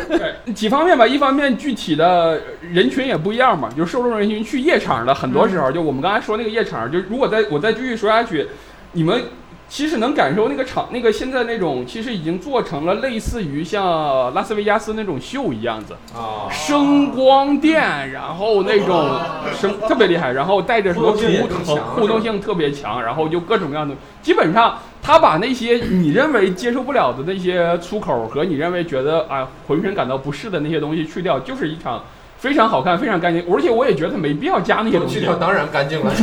[0.08, 8.46] 对，几方面吧，一方面具体的人群也不一样嘛，就是受众人群去夜场的，很多时候就我们刚才说那个夜场，就如果再我再继续说下去，
[8.92, 9.22] 你们
[9.70, 19.08] 其实能感受那个场，那个现在那种其实已经做成了类似于像拉斯维加斯那种秀一样子，啊，声光电，然后那种
[19.54, 32.02] 声特别厉害，然后带着什么互动性也图更强互动性特别强，然后就各种各样的，基本上他把那些你认为接受不了的那些粗口和你认为觉得啊浑身感到不适的那些东西去掉，就是一场
[32.40, 36.10] 非常好看、非常干净，而且我也觉得没必要加那些东西，去掉当然干净了，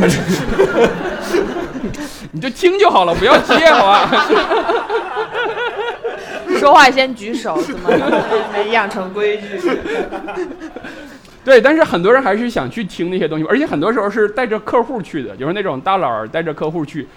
[2.31, 4.09] 你就听就好了，不要接好吧？
[6.59, 7.91] 说话先举手，怎么
[8.51, 9.61] 没养成规矩？
[11.45, 17.07] 对，但是很多人还是想去听那些东西，而且很多时候是带着客户去的，就是那种大佬儿带着客户去，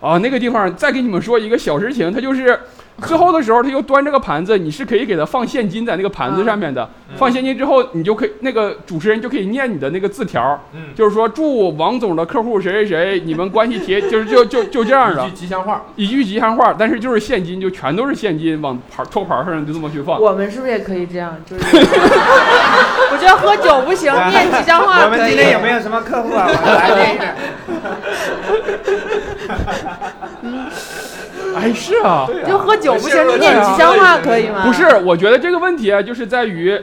[0.00, 2.56] 啊，那个地方再给你们说一个小事情，他就是
[3.02, 15.36] 最后的时候他又端着个盘子，你是可以给他放现金在那个盘子上面的，放现金之后你就可以那个主持人就可以念你的那个字条，嗯就是说祝王总的客户谁谁谁，你们关系铁，就是就就就这样的一句。
[15.36, 15.82] 吉祥话。
[15.96, 20.20] 一句吉祥话，但是就是现金，就全都是现金，往牌托盘上就这么去放。
[20.20, 21.36] 我们是不是也可以这样？
[21.44, 21.64] 就是
[23.12, 25.60] 我觉得喝酒不行，念吉祥话可我们今天有。
[25.60, 26.46] 没有什么客户啊？
[26.48, 27.34] 我来念一点。
[31.54, 34.62] 哎，是啊，就喝酒不行，念吉祥话可以吗？
[34.64, 36.80] 不是，我觉得这个问题啊，就是在于，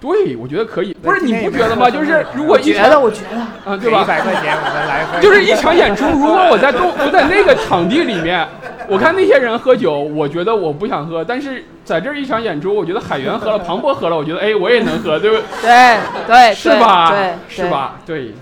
[0.00, 1.88] 对我觉得可以，不是你不觉得吗？
[1.88, 4.04] 就是如果我觉得，我觉得啊，对吧一吧？
[4.06, 5.20] 百块钱，我们来喝。
[5.20, 8.46] 就是一场演出，如果我在东我在那个场地里面，
[8.88, 15.42] 我看那些人喝酒，我觉得我不想喝，但是在这儿一场演出，我觉得海源喝了，庞博喝了，我觉得哎，我也能喝，对不对？
[15.62, 15.96] 对
[16.26, 17.10] 对，是吧？
[17.10, 17.70] 对，是？
[17.70, 17.94] 吧？
[18.04, 18.34] 对，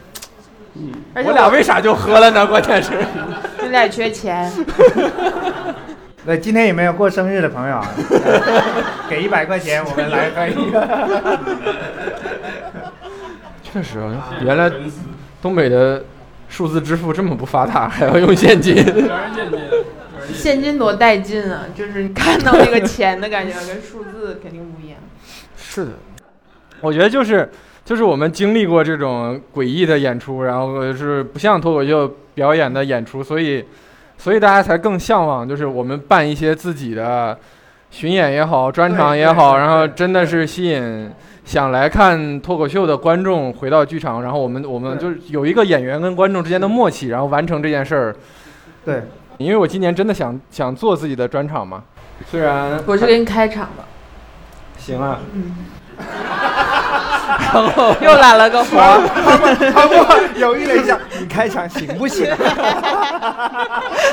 [0.80, 2.46] 嗯，而且我俩为啥就喝了呢？
[2.46, 2.92] 关键是，
[3.62, 4.50] 你俩缺钱，
[6.24, 7.86] 那，今天有没有过生日的朋友啊？
[9.08, 11.38] 给一百块钱，我们来喝一个。
[13.62, 14.70] 确实啊，原来
[15.42, 16.02] 东北的
[16.48, 18.74] 数字支付这么不发达，还要用现金。
[18.74, 19.00] 全是
[19.34, 19.60] 现金。
[20.32, 21.64] 现金多带劲啊！
[21.74, 24.98] 就是你看到那个钱的感觉，跟数字肯定不一样。
[25.56, 25.90] 是的，
[26.80, 27.50] 我觉得就是
[27.90, 33.64] 就是我们经历过这种诡异的演出，然后是不像脱口秀表演的演出，所以
[34.16, 37.36] 所以大家才更向往，就是我们办一些自己的
[37.90, 41.10] 巡演也好，专场也好，然后真的是吸引
[41.44, 48.14] 想来看脱口秀的观众回到剧场，然后我们我们就是有一个演员跟观众之间的默契，然后完成这件事儿。
[48.84, 49.02] 对，
[49.38, 51.82] 因为我今年真的想想做自己的专场嘛，
[52.24, 53.84] 虽然我是给你开场吧，
[54.78, 55.56] 行啊，嗯，
[57.52, 59.00] 然 后又揽了个活儿。
[59.72, 60.04] 泡沫
[60.36, 62.26] 犹豫了一下，你开场行不行？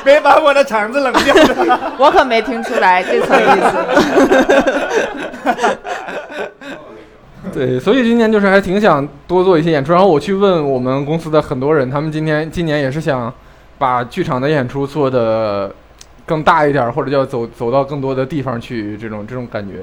[0.03, 1.93] 别把我的场子冷掉了。
[1.97, 3.77] 我可没听出来这层意思。
[7.53, 9.91] 对，所以今年就是还挺想多做一些演出。
[9.91, 13.33] 然后我去问我们公司的很多人，他们今天今年也是想
[13.77, 15.73] 把剧场的演出做的
[16.25, 19.75] 更大一点，或者叫走走到更多的地方去，这种这种感觉。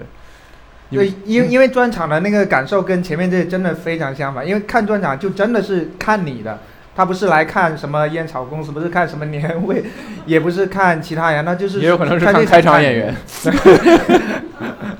[0.94, 6.58] 你对，因因为专场的那个感受跟前面这真的非常相反，因为看专场就真的是看你的，
[6.94, 9.84] 他不是来看什么烟草公司，不是看什么年会，
[10.26, 13.14] 也不是看其他人，那就是也有可能是看开场演员。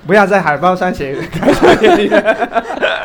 [0.07, 2.37] 不要在海报上写开场演员。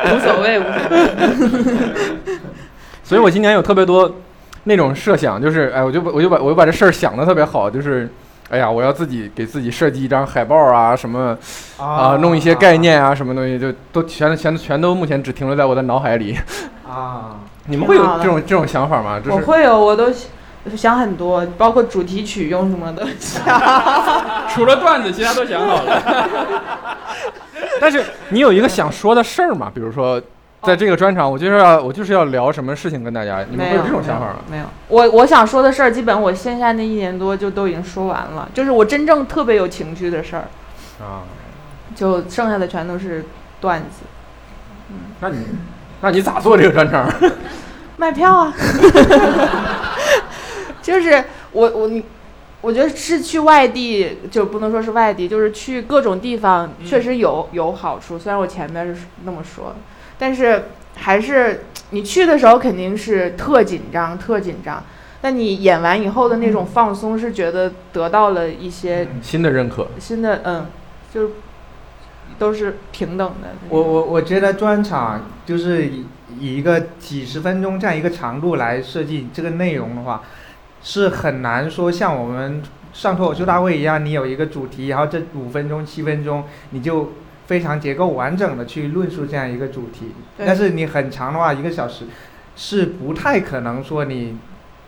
[0.04, 2.36] 无所谓，无所谓。
[3.02, 4.20] 所以我今年有特别多
[4.64, 8.08] 那种设想，就是哎，我就把我就把我就把这事儿想的特别好，就是
[8.50, 11.36] 哎呀，我要自己给自己设计一张海报啊，什么
[11.78, 16.36] 啊，弄一些概念啊，什么东西，就都全全全都目前只停留在我的脑海里。
[16.86, 17.36] 啊。
[17.66, 19.20] 你们会有这种这种想法吗？
[19.20, 20.06] 就是我会有，我都
[20.74, 23.44] 想很多，包括主题曲用什么的想。
[24.48, 26.02] 除了段子，其他都想好了。
[27.80, 29.70] 但是你有一个想说的事儿嘛？
[29.72, 30.20] 比如说，
[30.62, 34.36] 在这个专场，我就是要我就是要聊什么事情跟大家，你们会有这种想法吗？
[34.50, 40.44] 没有，我我想说的事儿，基本我线下那一年多就都已经说完了，就是我真正特别有情绪的事儿，
[41.02, 41.24] 啊，
[41.94, 43.24] 就剩下的全都是
[43.60, 44.04] 段子。
[44.90, 45.36] 嗯那你
[46.00, 47.08] 那你咋做这个专场？
[47.96, 48.52] 卖票啊，
[50.82, 52.02] 就是我我你，
[52.62, 58.18] 我觉得是去外地，就不能说是外地，就是去各种地方，确实有有好处。
[58.18, 59.76] 虽然我前面是那么说，
[60.20, 64.84] 但是还是你去的时候肯定是特紧张，特紧张。
[65.22, 70.66] 但你演完以后的那种放松，是觉得得到了一些新的认可，新的，嗯，
[71.12, 71.32] 就是
[72.38, 73.48] 都是平等的。
[73.68, 76.06] 我我我觉得专场就是以
[76.38, 80.22] 以一个几十分钟这样一个长度来设计这个内容的话，
[80.82, 82.62] 是很难说像我们
[82.94, 87.12] 上脱口秀大会一样，你有一个主题，然后这五分钟七分钟你就
[87.50, 90.12] 非常结构完整的去论述这样一个主题。
[90.38, 92.04] 但是你很长的话，一个小时
[92.54, 94.36] 是不太可能说你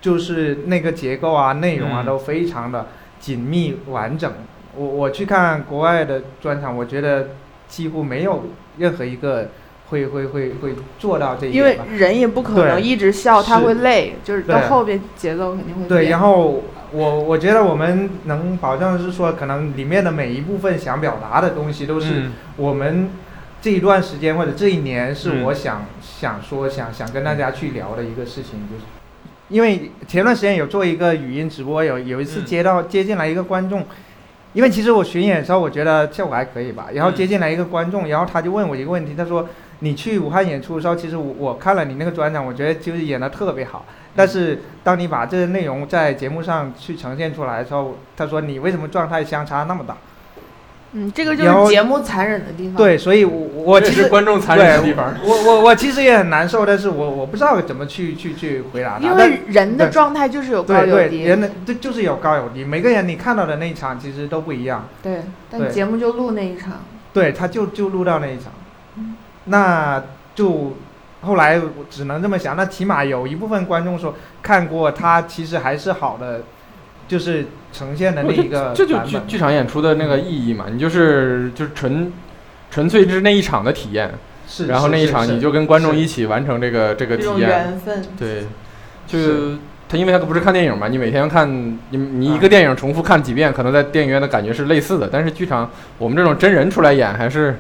[0.00, 2.86] 就是那个结构啊、内容啊嗯都非常的
[3.18, 4.32] 紧密完整。
[4.76, 7.30] 我我去看国外的专场，我觉得
[7.66, 8.44] 几乎没有
[8.78, 9.48] 任何一个
[9.88, 11.98] 会会会会做到这一点因为。
[11.98, 16.62] 人也不可能一直笑，他会累，就是到后边节奏肯定会对，然后
[16.93, 23.11] 我我觉得我们能保证是说，可能里面的每一部分想表达的东西，都是嗯我们
[23.61, 28.82] 这一段时间或者这一年是嗯我想、想说想想跟大家去聊的一个事情，就是
[29.49, 33.84] 因为前段时间有做一个语音直播，有有一次嗯接到、接进来一个观众。
[34.55, 36.88] 因为其实我巡演的时候，我觉得效果还可以吧。
[36.93, 39.49] 然后嗯接进来一个观众，然后他就问我一个问题，他说
[39.80, 43.86] ：“你去武汉演出的时候，其实我我看了你那个专场，我觉得就是演的特别好。
[44.14, 49.96] 但是当你把这些内容在节目上去呈现出来的时候，他说你为什么状态相差那么大？
[50.94, 55.14] 嗯，这个就是节目残忍的地方。，对，所以我我这其实观众残忍的地方。
[55.24, 59.06] 我我我其实也很难受，但是我我不知道怎么去去去回答他。
[59.06, 61.22] 因为人的状态就是有高对对，有低。
[61.22, 64.86] 人的这就是有高有低，每个人你看到的那一场其实都不一样。
[65.02, 66.82] 对，但节目就录那一场。
[67.14, 68.52] 对，他就就录到那一场，
[68.96, 70.02] 嗯那
[70.34, 70.76] 就
[71.22, 76.42] 后来我只能这么想，那起码有一部分观众说看过，他其实还是好的，
[77.08, 82.12] 就是呈现的那一个这就剧剧场演出的那个意义嘛，你就是就是纯
[82.70, 84.10] 纯粹是那一场的体验，
[84.48, 88.04] 是，然后那一场你就跟观众一起，完成这个这个这种体验，缘分。
[88.18, 88.46] 对，
[89.06, 89.58] 就
[89.88, 91.48] 他因为他不是看电影嘛，你每天看
[91.90, 97.58] 你你一个电影重复看几遍，可能在电影院的感觉是类似的，但是剧场我们这种真人出来演还是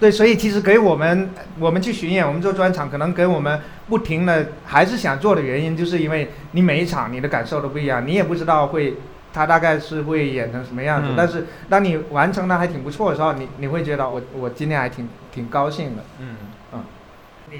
[0.00, 8.94] 对，所以其实给我们我们去巡演，我们做专场，可能给我们不停的还是想做的原因，就是因为你每一场你的感受都不一样，你也不知道会
[9.32, 11.14] 他大概是会演成什么样子，嗯。
[11.16, 16.02] 但是当你完成的还挺不错的时候，你你会觉得我我今天还挺挺高兴的。
[16.18, 16.36] 嗯。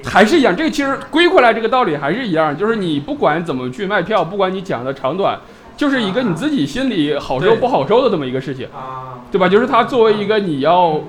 [0.04, 5.36] 还是一样，这个其实归回来这个道理还是一样，就是你不管怎么去卖票，不管你讲的长短，
[5.76, 9.48] 就是一个你自己心里好受不好受的这么一个事情，啊，对吧？
[9.48, 11.02] 就是它作为一个你要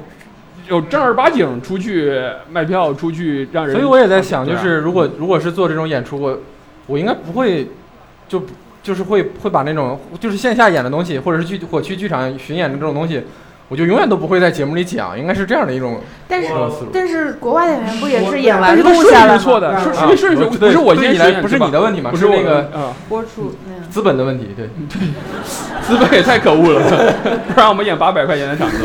[0.68, 2.20] 有正儿八经出去
[2.51, 6.39] 卖票，出去让人，所以我也在想，就是如果如果是做这种演出，我
[6.88, 7.68] 我应该不会
[8.28, 8.43] 就
[8.84, 13.24] 就是会会把那种就是线下演的东西，或者是去我去剧场巡演的这种东西，
[13.72, 16.49] 我就永远都不会在节目里讲，应该是这样的一种但是。
[16.91, 23.89] 但是国外演员不也是演完录下来错的，顺啊顺顺序不是我你来，不是你的问题嘛，不是那个啊，播出那样。
[23.89, 25.07] 资本的问题，对对。
[25.88, 26.82] 资本也太可恶了，
[27.47, 28.78] 不让我们演八百块钱的场子，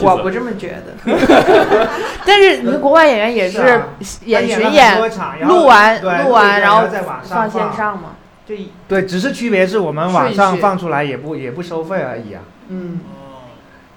[0.00, 0.94] 我不这么觉得，
[2.24, 3.82] 但是你看国外演员也是
[4.26, 4.96] 演巡演
[5.42, 7.76] 录完录完，然后在网放线放。
[7.76, 8.10] 上嘛。
[8.46, 12.42] 对对，只是区别是我们网上放出来也不也不收费而已啊。
[12.68, 13.00] 嗯，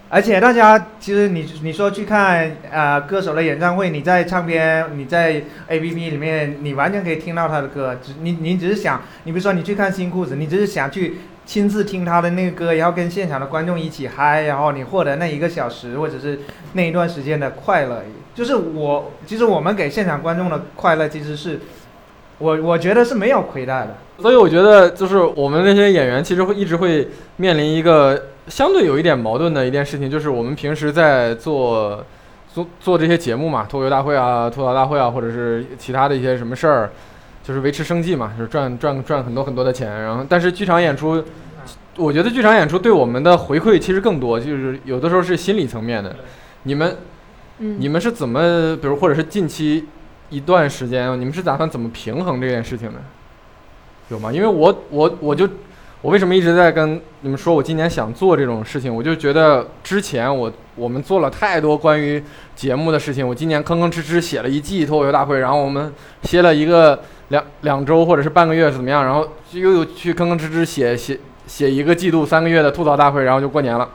[0.10, 16.39] 而且大家其实你你说去看呃歌手的演唱会，你在唱片你在 A P P 里面，你完全可以听到他的歌，只你你只是想，你比如说你去看新裤子，你只是想去亲自听他的那个歌，然后跟现场的观众一起嗨，然后你获得那一个小时或者是
[16.72, 18.01] 那一段时间的快乐。
[18.34, 21.60] 就是我其实我们给现场观众的快乐，其实是
[22.38, 23.97] 我我觉得是没有亏待的。
[24.20, 32.03] 所以我觉得，就是我们这些演员其实会一直会面临一个相对有一点矛盾的一件事情，就是我们平时在做
[32.53, 36.89] 做做这些节目嘛，脱口秀大会啊、吐槽大会啊，或者是其他的一些什么事儿，
[37.43, 40.01] 就是维持生计嘛，就是赚赚赚很多很多的钱。
[40.01, 41.24] 然后，但是剧场演出，
[41.95, 46.15] 我觉得剧场演出对我们的回馈其实更多，就是有的时候是心理层面的。
[46.63, 46.97] 你们
[47.59, 49.86] 嗯你们是怎么，比如或者是近期
[50.30, 52.99] 一段时间，你们是打算怎么平衡这件事情呢？
[54.10, 54.32] 有吗？
[54.32, 55.47] 因为我我我就
[56.01, 62.24] 我为什么一直在跟你们说我今年想做这种事情，我就觉得之前我我们做了太多关于
[62.55, 65.91] 节目的事情，我今年吭吭哧哧写了一季脱口秀大会，然后我们
[66.24, 73.89] 歇了一个两两周或者是半个月是怎么样，然后又又去吭吭哧哧写写写一个季度三个月的吐槽大会，然后就过年了，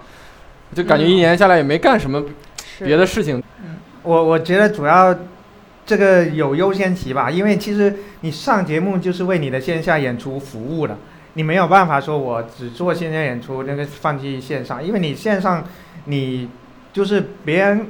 [0.74, 2.22] 就感觉一年下来也没干什么
[2.80, 3.42] 别的事情。
[4.02, 5.14] 我我觉得主要
[5.84, 10.96] 这个有优先级吧，因为其实你上节目就是为你的线下演出服务的，
[11.34, 15.64] 你没有办法说我只做线下演出，那个放弃线上，因为你线上
[16.04, 16.48] 你
[16.92, 17.86] 就是别人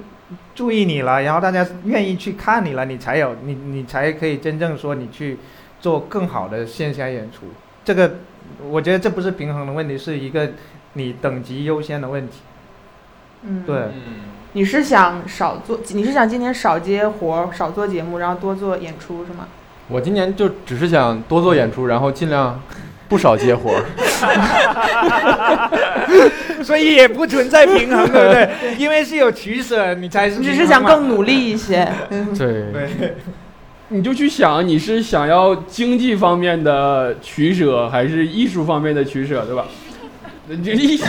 [0.54, 5.38] 注意你了，然后大家愿意去看你了，你才有你你才可以真正说你去
[5.78, 7.46] 做更好的线下演出。
[7.84, 8.16] 这个
[8.70, 10.52] 我觉得这不是平衡的问题，是一个
[10.94, 12.38] 你等级优先的问题。
[13.42, 13.76] 嗯，对。
[14.54, 15.80] 你是想少做？
[15.94, 19.48] 你是想今年少接活儿，少做节目，然后多做演出是吗？
[19.88, 22.60] 我今年就只是想多做演出，然后尽量
[23.08, 23.84] 不少接活儿。
[26.62, 28.50] 所以也不存在平衡，对不对？
[28.78, 31.86] 因为是有取舍，你才是你只是想更努力一些。
[32.38, 33.16] 对，对。
[33.88, 39.66] 你就去想你是想要经济方面的取舍，还是艺术方面的取舍，对吧？
[40.48, 41.04] 这一一提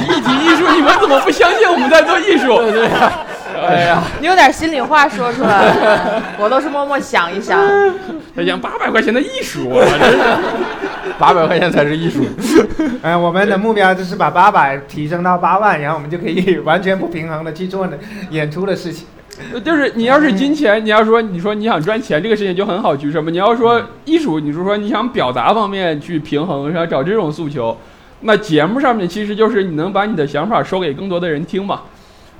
[0.45, 2.57] 艺术，你们怎么不相信我们在做艺术？
[2.71, 3.11] 对呀，
[3.67, 7.59] 哎呀，你有点心里话说出来，我都是默默想一想。
[8.35, 10.19] 他讲八百块钱的艺术啊，真是。
[11.19, 12.25] 八百块钱才是艺术。
[13.01, 17.87] 哎，我们的目标就是把八百提升到八万，然后我们就可以 完全不平衡的去做
[18.29, 19.05] 演出的事情。
[19.63, 23.29] 就是你要是金钱，你要说你说你想赚钱这个事情就很好举什么。
[23.29, 27.77] 你要说艺术，你是说你想表达方面去平衡，想找这种诉求，
[28.23, 31.81] 那节目上面其实就是你能把你的想法说给更多的人听嘛。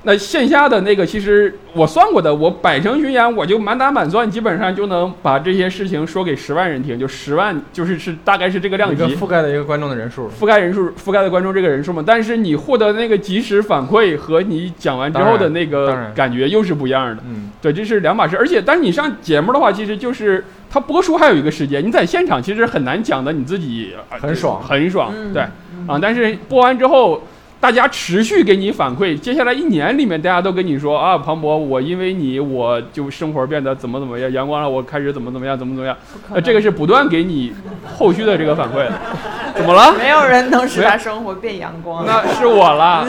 [0.06, 9.16] 那线下的那个，其实我算过的，我百城巡演，我就满打满算，基本上就能把这些事情说给十万人听，就十万，就是是大概是这个量一个级。
[9.16, 10.30] 覆盖的一个观众的人数。
[10.30, 17.22] 覆盖人数、覆盖的观众这个人数嘛，但是你获得那个及时反馈和你讲完之后的那个感觉又是不一样的。
[17.26, 18.36] 嗯，对，这是两码事。
[18.36, 25.42] 而且，但是你上节目的话，其实就是它播出还有一个时间，你在现场其实很难讲的你自己呃很爽很爽，嗯对
[25.86, 25.98] 啊。
[25.98, 27.26] 但是播完之后，
[27.64, 35.96] 大家持续给你反馈，接下来一年里面，大家都跟你说啊，庞博，我因为你，我就生活变得怎么怎么样，阳光了，我开始怎么怎么样，怎么怎么样。
[36.30, 37.54] 呃，这个是不断给你
[37.96, 38.86] 后续的这个反馈。
[39.56, 39.94] 怎么了？
[39.96, 42.04] 没有人能使他生活变阳光。
[42.04, 43.06] 那是我了，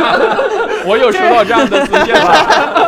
[0.86, 2.46] 我有收到这样的私信了。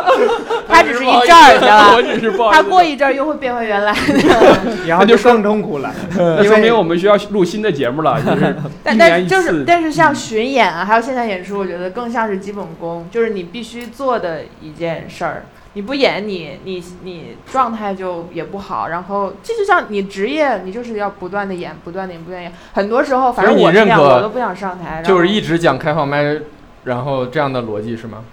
[0.67, 2.01] 他只是一阵儿，的我？
[2.01, 2.63] 只是不好意思。
[2.63, 4.87] 他过一阵儿又会变回原来的。
[4.87, 9.63] 然后就更痛苦了，那说明我们需要录新的节目了，就是但一年一但是就是次。
[9.67, 15.43] 但是像巡演啊，还有线下演出，我觉得更像是基本功，就是你必须做的一件事儿。
[15.73, 18.87] 你不演你，你你状态就也不好。
[18.87, 22.53] 然后这就像你职业，你就是要不断的演，不断的演，不断地演。
[22.73, 25.03] 很多时候，反正我这样，你认可我都不想上台。
[25.03, 26.39] 就是一直讲开放麦，
[26.85, 28.23] 然后这样的逻辑是吗？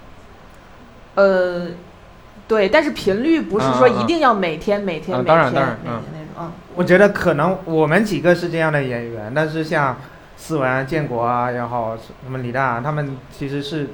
[1.15, 1.67] 呃，
[2.47, 6.27] 对，但是频率不是说一定要每天、每天、每天嗯当然当然每嗯天那种。
[6.39, 9.97] 嗯，我觉得可能我们几个是这样的演员，但是像
[10.37, 13.89] 思文、啊、建国啊，然后什么李诞，他们其实是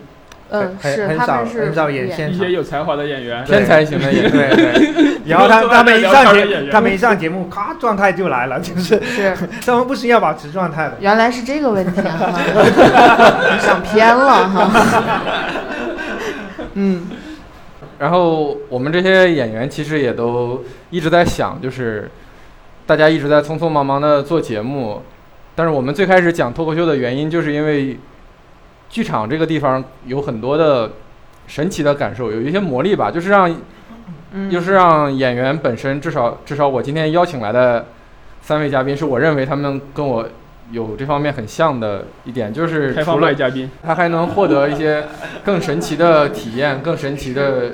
[0.49, 2.51] 嗯，很是很少他们是很少演演现场一些。
[2.51, 4.31] 有才华的演员，天才型的演员。
[4.31, 9.35] 对对， 然后他他们一上节他们一上节目，咔状态就来了，就是是，
[9.65, 10.97] 他们不是要保持状态的。
[10.99, 12.33] 原来是这个问题啊，哈，
[13.55, 14.71] 你想偏了哈。
[16.73, 17.07] 嗯，
[17.97, 22.11] 然后我们这些演员其实也都一直在想，就是
[22.85, 25.01] 大家一直在匆匆忙忙的做节目，
[25.55, 27.99] 但是我们最开始讲脱口秀的原因，就是因为
[28.89, 30.91] 剧场这个地方有很多的
[31.47, 33.55] 神奇的感受，有一些魔力吧，就是让
[34.31, 37.85] 嗯就是让演员本身，至少至少我今天邀请来的
[38.41, 40.27] 三位嘉宾，是我认为他们跟我
[40.71, 45.03] 有这方面很像的一点，就是开放除了嘉宾，他还能获得一些
[45.43, 47.73] 更神奇的体验，更神奇的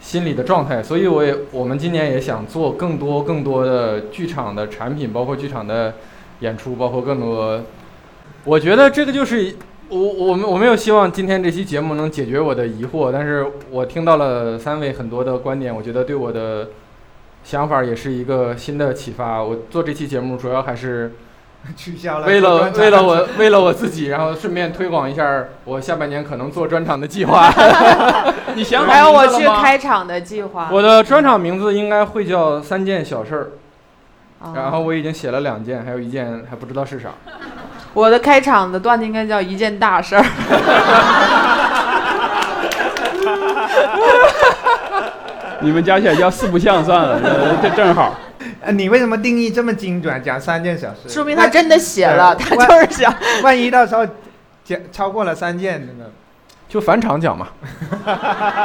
[0.00, 0.82] 心理的状态。
[0.82, 5.94] 所以，我也我们今年也想做更多更多的剧场的产品，包括剧场的
[6.40, 7.60] 演出，包括更多。
[8.44, 9.54] 我觉得这个就是
[9.88, 16.68] 我我们我没有希望今天这期节目能解决我的疑惑，但是我听到了三位很多的观点，我觉得对我的
[17.44, 19.42] 想法也是一个新的启发。
[19.42, 21.12] 我做这期节目主要还是。
[21.76, 22.26] 取消了。
[22.26, 27.52] 为了为了我为了我自己，然后顺便推广一下我下半年可能做专场的计划。
[28.56, 30.70] 你想好还有我去开场的计划。
[30.72, 33.59] 我的专场名字应该会叫三件小事儿，啊
[34.54, 37.10] 然后我已经写了两件，还有一件还不知道是啥。
[37.92, 40.24] 我的开场的段子应该叫一件大事儿。
[45.60, 48.14] 你们加起来叫四不像算了，呃这正好。
[48.62, 51.08] 呃你为什么定义这么精准，讲三件小事？
[51.08, 53.14] 说明他真的写了，他就是想。
[53.42, 54.06] 万一到时候
[54.64, 56.10] 讲超过了三件，真的。
[56.68, 57.48] 就返场讲嘛。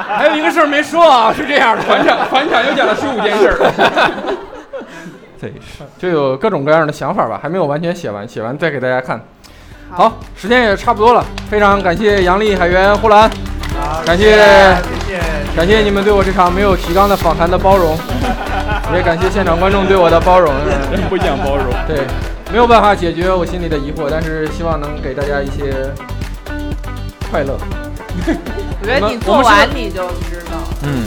[0.08, 3.58] 还有一个事儿没说啊，是这样的，返场返场又讲了十五件事儿。
[5.40, 5.54] 对，
[5.98, 9.20] 就有各种各样的想法吧，还没有完全写完，写完再给大家看。
[9.92, 13.30] 好，时间也差不多了，非常感谢杨丽、海源、呼兰，
[14.06, 15.20] 感谢谢谢谢。
[15.56, 17.98] 感谢你们对我这场没有提纲的访谈的包容，
[18.94, 20.54] 也感谢现场观众对我的包容。
[20.54, 21.68] 嗯真不讲包容。
[21.88, 22.02] 对，
[22.52, 25.92] 没有办法解决我心里的疑惑，但是希望能给大家一些
[27.32, 27.58] 快乐。
[28.82, 30.58] 我觉得你做完你就知道。
[30.84, 31.06] 嗯，